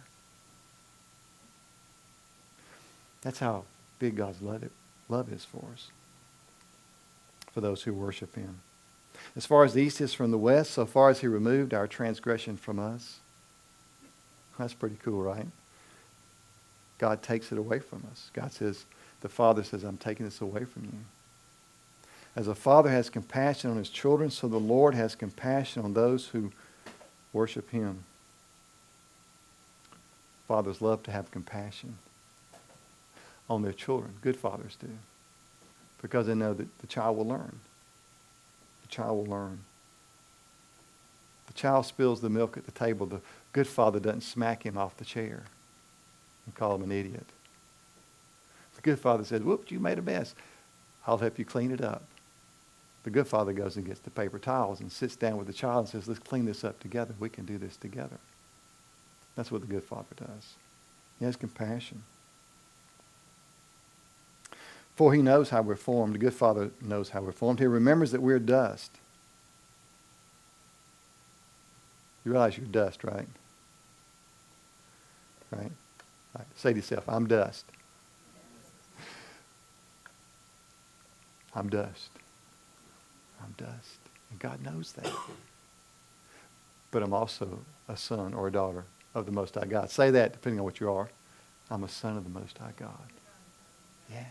That's 3.21 3.39
how 3.39 3.63
big 3.99 4.17
God's 4.17 4.41
love, 4.41 4.65
love 5.07 5.31
is 5.31 5.45
for 5.45 5.63
us, 5.71 5.89
for 7.53 7.61
those 7.61 7.83
who 7.83 7.93
worship 7.93 8.35
him. 8.35 8.59
As 9.35 9.45
far 9.45 9.63
as 9.63 9.73
the 9.73 9.81
east 9.81 10.01
is 10.01 10.13
from 10.13 10.31
the 10.31 10.37
west, 10.37 10.71
so 10.71 10.85
far 10.85 11.09
as 11.09 11.19
he 11.19 11.27
removed 11.27 11.73
our 11.73 11.87
transgression 11.87 12.57
from 12.57 12.79
us. 12.79 13.19
That's 14.57 14.73
pretty 14.73 14.97
cool, 15.03 15.23
right? 15.23 15.47
God 16.99 17.23
takes 17.23 17.51
it 17.51 17.57
away 17.57 17.79
from 17.79 18.03
us. 18.11 18.29
God 18.33 18.51
says, 18.51 18.85
the 19.21 19.29
Father 19.29 19.63
says, 19.63 19.83
I'm 19.83 19.97
taking 19.97 20.25
this 20.25 20.41
away 20.41 20.65
from 20.65 20.85
you. 20.85 20.99
As 22.35 22.47
a 22.47 22.55
father 22.55 22.89
has 22.89 23.09
compassion 23.09 23.69
on 23.69 23.77
his 23.77 23.89
children, 23.89 24.31
so 24.31 24.47
the 24.47 24.59
Lord 24.59 24.95
has 24.95 25.15
compassion 25.15 25.83
on 25.83 25.93
those 25.93 26.27
who 26.27 26.51
worship 27.31 27.69
him. 27.69 28.03
Fathers 30.47 30.81
love 30.81 31.03
to 31.03 31.11
have 31.11 31.29
compassion 31.29 31.97
on 33.49 33.61
their 33.61 33.73
children. 33.73 34.13
Good 34.21 34.35
fathers 34.35 34.75
do. 34.79 34.89
Because 36.01 36.27
they 36.27 36.35
know 36.35 36.53
that 36.53 36.79
the 36.79 36.87
child 36.87 37.17
will 37.17 37.27
learn. 37.27 37.59
Child 38.93 39.17
will 39.17 39.33
learn. 39.35 39.57
The 41.47 41.53
child 41.53 41.87
spills 41.87 42.21
the 42.21 42.29
milk 42.29 42.57
at 42.57 42.65
the 42.65 42.71
table. 42.71 43.07
The 43.07 43.21
good 43.51 43.65
father 43.65 43.99
doesn't 43.99 44.21
smack 44.21 44.63
him 44.63 44.77
off 44.77 44.97
the 44.97 45.03
chair 45.03 45.45
and 46.45 46.53
call 46.53 46.75
him 46.75 46.83
an 46.83 46.91
idiot. 46.91 47.25
The 48.75 48.81
good 48.83 48.99
father 48.99 49.23
says, 49.23 49.41
whoops, 49.41 49.71
you 49.71 49.79
made 49.79 49.97
a 49.97 50.03
mess. 50.03 50.35
I'll 51.07 51.17
help 51.17 51.39
you 51.39 51.45
clean 51.45 51.71
it 51.71 51.81
up. 51.81 52.03
The 53.03 53.09
good 53.09 53.25
father 53.25 53.51
goes 53.51 53.77
and 53.77 53.85
gets 53.85 53.99
the 53.99 54.11
paper 54.11 54.37
towels 54.37 54.79
and 54.79 54.91
sits 54.91 55.15
down 55.15 55.37
with 55.37 55.47
the 55.47 55.53
child 55.53 55.85
and 55.85 55.89
says, 55.89 56.07
let's 56.07 56.19
clean 56.19 56.45
this 56.45 56.63
up 56.63 56.79
together. 56.79 57.15
We 57.19 57.29
can 57.29 57.45
do 57.45 57.57
this 57.57 57.77
together. 57.77 58.19
That's 59.35 59.51
what 59.51 59.61
the 59.61 59.67
good 59.67 59.83
father 59.83 60.15
does. 60.15 60.53
He 61.17 61.25
has 61.25 61.35
compassion. 61.35 62.03
For 64.95 65.13
he 65.13 65.21
knows 65.21 65.49
how 65.49 65.61
we're 65.61 65.75
formed. 65.75 66.15
The 66.15 66.19
good 66.19 66.33
father 66.33 66.71
knows 66.81 67.09
how 67.09 67.21
we're 67.21 67.31
formed. 67.31 67.59
He 67.59 67.65
remembers 67.65 68.11
that 68.11 68.21
we're 68.21 68.39
dust. 68.39 68.91
You 72.23 72.31
realize 72.31 72.57
you're 72.57 72.67
dust, 72.67 73.03
right? 73.03 73.27
Right? 75.51 75.71
right. 76.37 76.47
Say 76.55 76.71
to 76.71 76.77
yourself, 76.77 77.03
I'm 77.07 77.27
dust. 77.27 77.65
I'm 81.55 81.69
dust. 81.69 82.09
I'm 83.43 83.53
dust. 83.57 83.99
And 84.31 84.39
God 84.39 84.63
knows 84.63 84.93
that. 84.93 85.11
But 86.91 87.03
I'm 87.03 87.13
also 87.13 87.59
a 87.87 87.97
son 87.97 88.33
or 88.33 88.47
a 88.47 88.51
daughter 88.51 88.85
of 89.13 89.25
the 89.25 89.31
Most 89.31 89.55
High 89.55 89.65
God. 89.65 89.89
Say 89.89 90.11
that 90.11 90.33
depending 90.33 90.59
on 90.59 90.65
what 90.65 90.79
you 90.79 90.91
are. 90.91 91.09
I'm 91.69 91.83
a 91.83 91.89
son 91.89 92.17
of 92.17 92.23
the 92.23 92.29
Most 92.29 92.57
High 92.57 92.73
God. 92.77 92.89
Yeah, 94.09 94.17
yeah. 94.19 94.25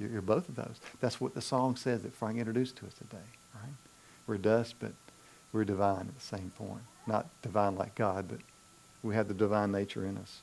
You're, 0.00 0.10
you're 0.10 0.22
both 0.22 0.48
of 0.48 0.56
those. 0.56 0.80
That's 1.00 1.20
what 1.20 1.34
the 1.34 1.42
song 1.42 1.76
says 1.76 2.02
that 2.02 2.14
Frank 2.14 2.38
introduced 2.38 2.76
to 2.76 2.86
us 2.86 2.94
today, 2.94 3.18
right? 3.54 3.74
We're 4.26 4.38
dust, 4.38 4.76
but 4.80 4.92
we're 5.52 5.64
divine 5.64 6.08
at 6.08 6.14
the 6.14 6.36
same 6.36 6.50
point. 6.56 6.82
Not 7.06 7.26
divine 7.42 7.76
like 7.76 7.94
God, 7.94 8.26
but 8.28 8.38
we 9.02 9.14
have 9.14 9.28
the 9.28 9.34
divine 9.34 9.70
nature 9.70 10.04
in 10.04 10.16
us. 10.16 10.40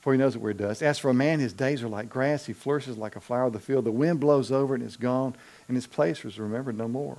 For 0.00 0.12
he 0.14 0.18
knows 0.18 0.32
that 0.32 0.40
we're 0.40 0.54
dust. 0.54 0.82
As 0.82 0.98
for 0.98 1.10
a 1.10 1.14
man, 1.14 1.40
his 1.40 1.52
days 1.52 1.82
are 1.82 1.88
like 1.88 2.08
grass. 2.08 2.46
He 2.46 2.54
flourishes 2.54 2.96
like 2.96 3.16
a 3.16 3.20
flower 3.20 3.44
of 3.44 3.52
the 3.52 3.60
field. 3.60 3.84
The 3.84 3.92
wind 3.92 4.18
blows 4.18 4.50
over 4.50 4.74
and 4.74 4.82
it's 4.82 4.96
gone, 4.96 5.34
and 5.68 5.76
his 5.76 5.86
place 5.86 6.24
was 6.24 6.38
remembered 6.38 6.78
no 6.78 6.88
more. 6.88 7.18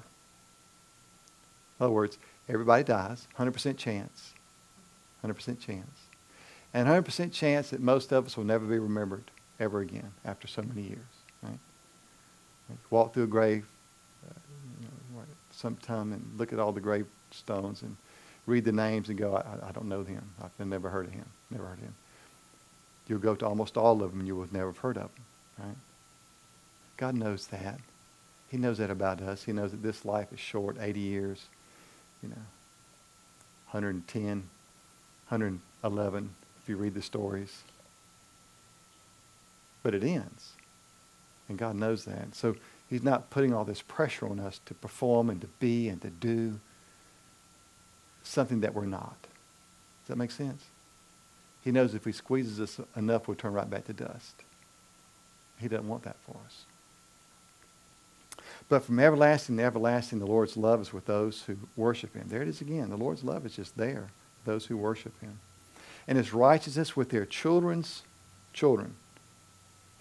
In 1.80 1.86
other 1.86 1.94
words, 1.94 2.18
everybody 2.50 2.84
dies, 2.84 3.28
100% 3.38 3.78
chance. 3.78 4.34
100% 5.24 5.60
chance. 5.60 5.88
And 6.74 6.88
100% 6.88 7.32
chance 7.32 7.70
that 7.70 7.82
most 7.82 8.12
of 8.12 8.26
us 8.26 8.38
will 8.38 8.46
never 8.46 8.66
be 8.66 8.80
remembered 8.80 9.30
ever 9.62 9.80
again 9.80 10.12
after 10.26 10.48
so 10.48 10.62
many 10.62 10.82
years. 10.82 11.00
Right? 11.42 11.60
Walk 12.90 13.14
through 13.14 13.24
a 13.24 13.28
grave 13.28 13.66
uh, 14.28 14.34
you 14.80 14.86
know, 14.86 15.24
sometime 15.52 16.12
and 16.12 16.38
look 16.38 16.52
at 16.52 16.60
all 16.60 16.72
the 16.72 16.82
gravestones 16.82 17.82
and 17.82 17.96
read 18.48 18.66
the 18.66 18.72
names 18.72 19.10
and 19.10 19.18
go, 19.18 19.36
I, 19.36 19.70
I 19.70 19.72
don't 19.72 19.88
know 19.88 20.04
him. 20.04 20.24
I've 20.42 20.66
never 20.66 20.90
heard 20.90 21.08
of 21.08 21.14
him. 21.14 21.26
Never 21.50 21.66
heard 21.66 21.78
of 21.78 21.84
him. 21.84 21.96
You'll 23.08 23.20
go 23.20 23.36
to 23.36 23.46
almost 23.46 23.78
all 23.78 24.04
of 24.04 24.12
them 24.12 24.22
and 24.22 24.28
you 24.28 24.36
will 24.36 24.48
never 24.52 24.68
have 24.68 24.78
heard 24.78 24.98
of 24.98 25.14
them. 25.14 25.24
Right? 25.60 25.78
God 26.98 27.16
knows 27.16 27.48
that. 27.48 27.80
He 28.50 28.58
knows 28.58 28.80
that 28.80 28.90
about 28.90 29.22
us. 29.22 29.44
He 29.44 29.54
knows 29.54 29.72
that 29.72 29.82
this 29.82 30.04
life 30.06 30.32
is 30.34 30.40
short, 30.40 30.78
80 30.80 31.00
years, 31.00 31.46
you 32.22 32.30
know, 32.30 32.36
110, 33.72 34.32
111 35.30 36.30
if 36.62 36.70
you 36.70 36.76
read 36.76 36.94
the 36.94 37.02
stories. 37.02 37.64
But 39.84 39.96
it 39.96 40.04
ends. 40.04 40.54
And 41.50 41.58
God 41.58 41.76
knows 41.76 42.06
that. 42.06 42.36
So 42.36 42.56
he's 42.90 43.04
not 43.04 43.30
putting 43.30 43.54
all 43.54 43.66
this 43.66 43.82
pressure 43.82 44.28
on 44.28 44.40
us 44.40 44.60
to 44.66 44.74
perform 44.74 45.30
and 45.30 45.42
to 45.42 45.48
be 45.60 45.90
and 45.90 46.02
to 46.02 46.10
do 46.10 46.60
something 48.24 48.62
that 48.62 48.74
we're 48.74 48.86
not. 48.86 49.18
Does 49.22 50.10
that 50.10 50.18
make 50.18 50.32
sense? 50.32 50.66
He 51.64 51.72
knows 51.72 51.94
if 51.94 52.06
he 52.06 52.12
squeezes 52.12 52.60
us 52.60 52.80
enough, 52.96 53.28
we'll 53.28 53.36
turn 53.36 53.54
right 53.54 53.70
back 53.70 53.86
to 53.86 53.94
dust. 53.94 54.36
He 55.60 55.68
doesn't 55.68 55.88
want 55.88 56.04
that 56.04 56.18
for 56.26 56.36
us. 56.46 56.66
But 58.68 58.84
from 58.84 59.00
everlasting 59.00 59.58
to 59.58 59.64
everlasting, 59.64 60.20
the 60.20 60.26
Lord's 60.26 60.58
love 60.58 60.82
is 60.82 60.94
with 60.94 61.06
those 61.06 61.44
who 61.44 61.58
worship 61.76 62.16
him. 62.16 62.28
There 62.30 62.42
it 62.42 62.48
is 62.48 62.62
again. 62.62 62.90
The 62.90 62.98
Lord's 62.98 63.24
love 63.24 63.46
is 63.46 63.56
just 63.56 63.78
there, 63.78 64.08
those 64.46 64.66
who 64.66 64.78
worship 64.78 65.20
him. 65.22 65.40
And 66.08 66.18
his 66.18 66.34
righteousness 66.34 66.96
with 66.96 67.10
their 67.10 67.26
children's 67.26 68.04
children. 68.54 68.96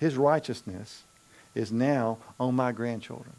His 0.01 0.17
righteousness 0.17 1.03
is 1.55 1.71
now 1.71 2.17
on 2.41 2.55
my 2.57 2.73
grandchildren. 2.73 3.35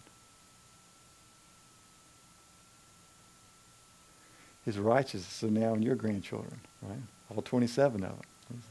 His 4.64 4.78
righteousness 4.78 5.42
is 5.42 5.52
now 5.52 5.72
on 5.72 5.82
your 5.82 5.96
grandchildren, 5.96 6.60
right? 6.84 7.00
All 7.36 7.42
27 7.42 8.04
of 8.04 8.10
them. 8.12 8.62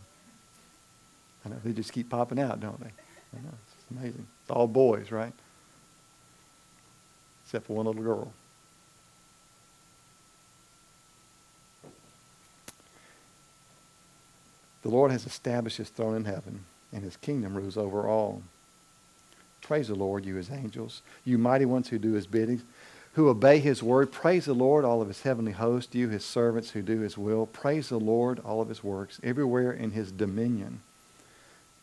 I 1.45 1.49
know, 1.49 1.57
they 1.65 1.73
just 1.73 1.93
keep 1.93 2.11
popping 2.11 2.39
out, 2.39 2.61
don't 2.61 2.79
they? 2.81 2.91
I 3.37 3.43
know, 3.43 3.51
it's 3.51 3.99
amazing. 3.99 4.27
It's 4.43 4.51
all 4.51 4.69
boys, 4.69 5.11
right? 5.11 5.33
Except 7.45 7.67
for 7.67 7.77
one 7.77 7.87
little 7.87 8.03
girl. 8.03 8.33
The 14.83 14.91
Lord 14.91 15.11
has 15.11 15.27
established 15.27 15.79
his 15.79 15.89
throne 15.89 16.15
in 16.15 16.25
heaven, 16.25 16.65
and 16.93 17.03
his 17.03 17.17
kingdom 17.17 17.55
rules 17.55 17.77
over 17.77 18.07
all. 18.07 18.43
Praise 19.61 19.89
the 19.89 19.95
Lord, 19.95 20.25
you 20.25 20.35
his 20.35 20.51
angels, 20.51 21.03
you 21.25 21.39
mighty 21.39 21.65
ones 21.65 21.89
who 21.89 21.99
do 21.99 22.13
his 22.13 22.27
bidding, 22.27 22.63
who 23.15 23.29
obey 23.29 23.59
his 23.59 23.83
word. 23.83 24.13
Praise 24.13 24.47
the 24.47 24.55
Lord, 24.55 24.85
all 24.85 25.03
of 25.03 25.09
his 25.09 25.23
heavenly 25.23 25.53
host, 25.53 25.95
you, 25.95 26.09
his 26.09 26.25
servants 26.25 26.71
who 26.71 26.83
do 26.83 27.01
his 27.01 27.19
will. 27.19 27.47
Praise 27.47 27.89
the 27.89 27.99
Lord, 27.99 28.41
all 28.41 28.61
of 28.61 28.69
his 28.69 28.83
works, 28.85 29.21
everywhere 29.23 29.73
in 29.73 29.93
his 29.93 30.11
dominion. 30.13 30.81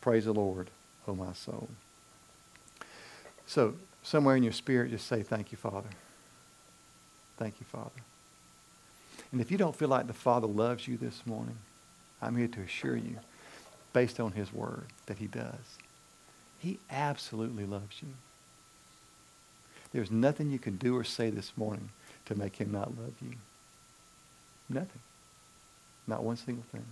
Praise 0.01 0.25
the 0.25 0.33
Lord, 0.33 0.69
O 1.07 1.15
my 1.15 1.33
soul. 1.33 1.69
So, 3.45 3.75
somewhere 4.03 4.35
in 4.35 4.43
your 4.43 4.53
spirit, 4.53 4.91
just 4.91 5.07
say, 5.07 5.21
Thank 5.21 5.51
you, 5.51 5.57
Father. 5.57 5.89
Thank 7.37 7.55
you, 7.59 7.65
Father. 7.65 8.01
And 9.31 9.41
if 9.41 9.51
you 9.51 9.57
don't 9.57 9.75
feel 9.75 9.89
like 9.89 10.07
the 10.07 10.13
Father 10.13 10.47
loves 10.47 10.87
you 10.87 10.97
this 10.97 11.25
morning, 11.25 11.57
I'm 12.21 12.35
here 12.35 12.47
to 12.47 12.61
assure 12.61 12.95
you, 12.95 13.17
based 13.93 14.19
on 14.19 14.31
his 14.33 14.53
word, 14.53 14.85
that 15.05 15.17
he 15.17 15.27
does. 15.27 15.77
He 16.59 16.79
absolutely 16.89 17.65
loves 17.65 18.01
you. 18.01 18.09
There's 19.93 20.11
nothing 20.11 20.51
you 20.51 20.59
can 20.59 20.77
do 20.77 20.97
or 20.97 21.03
say 21.03 21.29
this 21.29 21.53
morning 21.55 21.89
to 22.25 22.35
make 22.35 22.57
him 22.57 22.71
not 22.71 22.97
love 22.97 23.13
you. 23.21 23.33
Nothing. 24.69 25.01
Not 26.07 26.23
one 26.23 26.37
single 26.37 26.65
thing. 26.71 26.85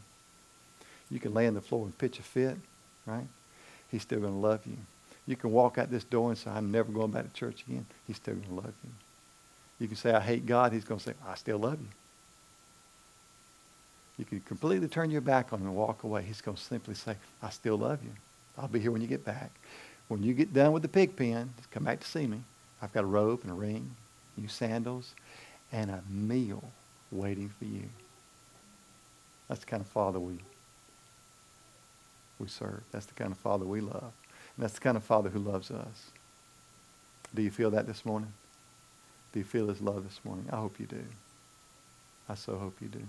You 1.10 1.20
can 1.20 1.34
lay 1.34 1.48
on 1.48 1.54
the 1.54 1.62
floor 1.62 1.86
and 1.86 1.98
pitch 1.98 2.20
a 2.20 2.24
fit, 2.24 2.58
right? 3.06 3.28
He's 3.92 4.02
still 4.02 4.20
going 4.20 4.34
to 4.34 4.40
love 4.40 4.66
you. 4.66 4.78
You 5.28 5.36
can 5.36 5.52
walk 5.52 5.78
out 5.78 5.92
this 5.92 6.04
door 6.04 6.30
and 6.30 6.38
say, 6.38 6.52
I'm 6.52 6.72
never 6.72 6.92
going 6.92 7.12
back 7.12 7.24
to 7.24 7.34
church 7.40 7.64
again. 7.68 7.86
He's 8.08 8.18
still 8.18 8.36
going 8.36 8.48
to 8.48 8.54
love 8.54 8.74
you. 8.84 8.92
You 9.80 9.88
can 9.88 9.98
say, 9.98 10.14
I 10.14 10.20
hate 10.20 10.46
God. 10.46 10.72
He's 10.72 10.84
going 10.84 11.00
to 11.00 11.06
say, 11.06 11.14
I 11.28 11.36
still 11.36 11.58
love 11.58 11.80
you. 11.80 11.88
You 14.18 14.26
can 14.26 14.40
completely 14.42 14.88
turn 14.88 15.12
your 15.12 15.22
back 15.22 15.52
on 15.52 15.60
him 15.60 15.68
and 15.68 15.76
walk 15.76 16.04
away. 16.04 16.24
He's 16.24 16.42
going 16.42 16.58
to 16.58 16.64
simply 16.64 16.96
say, 16.96 17.18
I 17.42 17.50
still 17.50 17.78
love 17.78 18.04
you. 18.04 18.12
I'll 18.58 18.68
be 18.68 18.80
here 18.80 18.92
when 18.92 19.02
you 19.02 19.08
get 19.08 19.26
back. 19.26 19.52
When 20.08 20.24
you 20.24 20.34
get 20.34 20.54
done 20.54 20.72
with 20.72 20.84
the 20.84 20.88
pig 20.88 21.16
pen, 21.16 21.54
come 21.72 21.84
back 21.84 22.00
to 22.00 22.08
see 22.08 22.28
me. 22.28 22.40
I've 22.82 22.94
got 22.94 23.04
a 23.04 23.08
robe 23.08 23.42
and 23.44 23.52
a 23.52 23.56
ring, 23.56 23.92
new 24.38 24.48
sandals, 24.48 25.14
and 25.72 25.90
a 25.90 26.02
meal 26.10 26.64
waiting 27.12 27.50
for 27.50 27.66
you. 27.66 27.90
That's 29.48 29.62
the 29.62 29.66
kind 29.66 29.82
of 29.82 29.88
father 29.88 30.20
we, 30.20 30.38
we 32.40 32.48
serve. 32.48 32.82
That's 32.92 33.06
the 33.06 33.14
kind 33.14 33.32
of 33.32 33.38
father 33.38 33.66
we 33.66 33.82
love. 33.82 34.14
And 34.56 34.64
that's 34.64 34.76
the 34.76 34.80
kind 34.80 34.96
of 34.96 35.04
father 35.04 35.30
who 35.30 35.40
loves 35.40 35.72
us. 35.72 36.12
Do 37.34 37.42
you 37.42 37.52
feel 37.52 37.72
that 37.72 37.88
this 37.88 38.06
morning? 38.06 38.32
Do 39.34 39.40
you 39.40 39.46
feel 39.46 39.68
his 39.68 39.82
love 39.82 40.04
this 40.04 40.20
morning? 40.24 40.48
I 40.52 40.58
hope 40.58 40.80
you 40.80 40.86
do. 40.86 41.04
I 42.30 42.36
so 42.36 42.58
hope 42.58 42.78
you 42.82 42.88
do. 42.88 43.02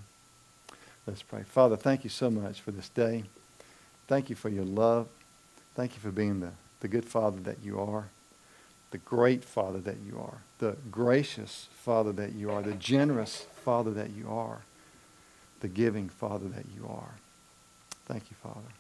Let's 1.07 1.23
pray. 1.23 1.45
Father, 1.45 1.77
thank 1.77 2.03
you 2.03 2.11
so 2.11 2.31
much 2.31 2.61
for 2.61 2.73
this 2.73 2.89
day. 2.89 3.25
Thank 4.09 4.29
you 4.29 4.37
for 4.37 4.49
your 4.49 4.65
love. 4.65 5.07
Thank 5.75 5.95
you 5.95 6.01
for 6.01 6.11
being 6.11 6.41
the, 6.41 6.51
the 6.81 6.89
good 6.89 7.05
father 7.05 7.39
that 7.41 7.59
you 7.63 7.79
are, 7.79 8.09
the 8.91 8.99
great 8.99 9.45
father 9.45 9.79
that 9.81 9.99
you 10.07 10.19
are, 10.19 10.39
the 10.59 10.77
gracious 10.91 11.69
father 11.75 12.13
that 12.13 12.33
you 12.33 12.51
are, 12.51 12.63
the 12.63 12.75
generous 12.75 13.47
father 13.65 13.93
that 13.93 14.11
you 14.11 14.29
are, 14.29 14.61
the 15.61 15.69
giving 15.69 16.09
father 16.09 16.49
that 16.49 16.65
you 16.75 16.87
are. 16.89 17.15
Thank 18.07 18.25
you, 18.31 18.37
Father. 18.43 18.73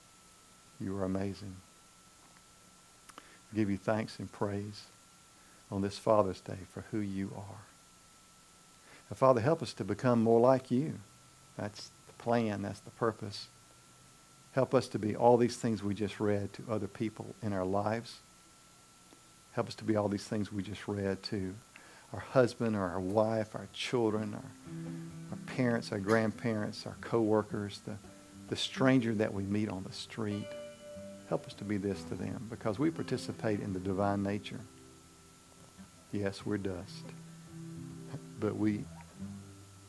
You 0.80 0.96
are 0.98 1.04
amazing. 1.04 1.56
I 3.18 3.56
give 3.56 3.70
you 3.70 3.76
thanks 3.76 4.18
and 4.18 4.30
praise 4.30 4.84
on 5.70 5.82
this 5.82 5.98
Father's 5.98 6.40
Day 6.40 6.58
for 6.72 6.84
who 6.92 6.98
you 6.98 7.32
are. 7.36 7.62
And 9.08 9.18
Father, 9.18 9.40
help 9.40 9.62
us 9.62 9.72
to 9.74 9.84
become 9.84 10.22
more 10.22 10.40
like 10.40 10.70
you. 10.70 10.94
That's 11.56 11.90
plan. 12.18 12.62
That's 12.62 12.80
the 12.80 12.90
purpose. 12.90 13.48
Help 14.52 14.74
us 14.74 14.88
to 14.88 14.98
be 14.98 15.14
all 15.14 15.36
these 15.36 15.56
things 15.56 15.82
we 15.82 15.94
just 15.94 16.18
read 16.18 16.52
to 16.54 16.62
other 16.70 16.88
people 16.88 17.34
in 17.42 17.52
our 17.52 17.64
lives. 17.64 18.18
Help 19.52 19.68
us 19.68 19.74
to 19.76 19.84
be 19.84 19.96
all 19.96 20.08
these 20.08 20.24
things 20.24 20.52
we 20.52 20.62
just 20.62 20.86
read 20.88 21.22
to 21.24 21.54
our 22.12 22.20
husband 22.20 22.76
or 22.76 22.82
our 22.82 23.00
wife, 23.00 23.54
our 23.54 23.68
children, 23.72 24.34
our, 24.34 24.50
our 25.32 25.54
parents, 25.54 25.92
our 25.92 25.98
grandparents, 25.98 26.86
our 26.86 26.96
coworkers, 27.00 27.80
the, 27.84 27.96
the 28.48 28.56
stranger 28.56 29.14
that 29.14 29.32
we 29.32 29.42
meet 29.42 29.68
on 29.68 29.84
the 29.84 29.92
street. 29.92 30.46
Help 31.28 31.46
us 31.46 31.54
to 31.54 31.64
be 31.64 31.76
this 31.76 32.02
to 32.04 32.14
them 32.14 32.46
because 32.48 32.78
we 32.78 32.90
participate 32.90 33.60
in 33.60 33.72
the 33.72 33.80
divine 33.80 34.22
nature. 34.22 34.60
Yes, 36.12 36.46
we're 36.46 36.58
dust, 36.58 37.04
but 38.40 38.56
we 38.56 38.84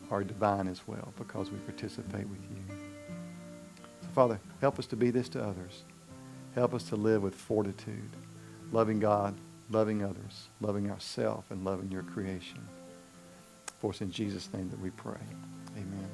are 0.09 0.23
divine 0.23 0.67
as 0.67 0.81
well 0.87 1.13
because 1.17 1.51
we 1.51 1.57
participate 1.59 2.27
with 2.27 2.39
you. 2.49 2.75
So, 4.01 4.07
Father, 4.13 4.39
help 4.61 4.79
us 4.79 4.85
to 4.87 4.95
be 4.95 5.11
this 5.11 5.29
to 5.29 5.43
others. 5.43 5.83
Help 6.55 6.73
us 6.73 6.83
to 6.83 6.95
live 6.95 7.21
with 7.21 7.35
fortitude, 7.35 8.09
loving 8.71 8.99
God, 8.99 9.35
loving 9.69 10.03
others, 10.03 10.47
loving 10.61 10.89
ourselves, 10.89 11.45
and 11.49 11.63
loving 11.63 11.91
your 11.91 12.03
creation. 12.03 12.59
For 13.79 13.91
it's 13.91 14.01
in 14.01 14.11
Jesus' 14.11 14.51
name 14.53 14.69
that 14.69 14.79
we 14.79 14.89
pray. 14.91 15.19
Amen. 15.75 16.06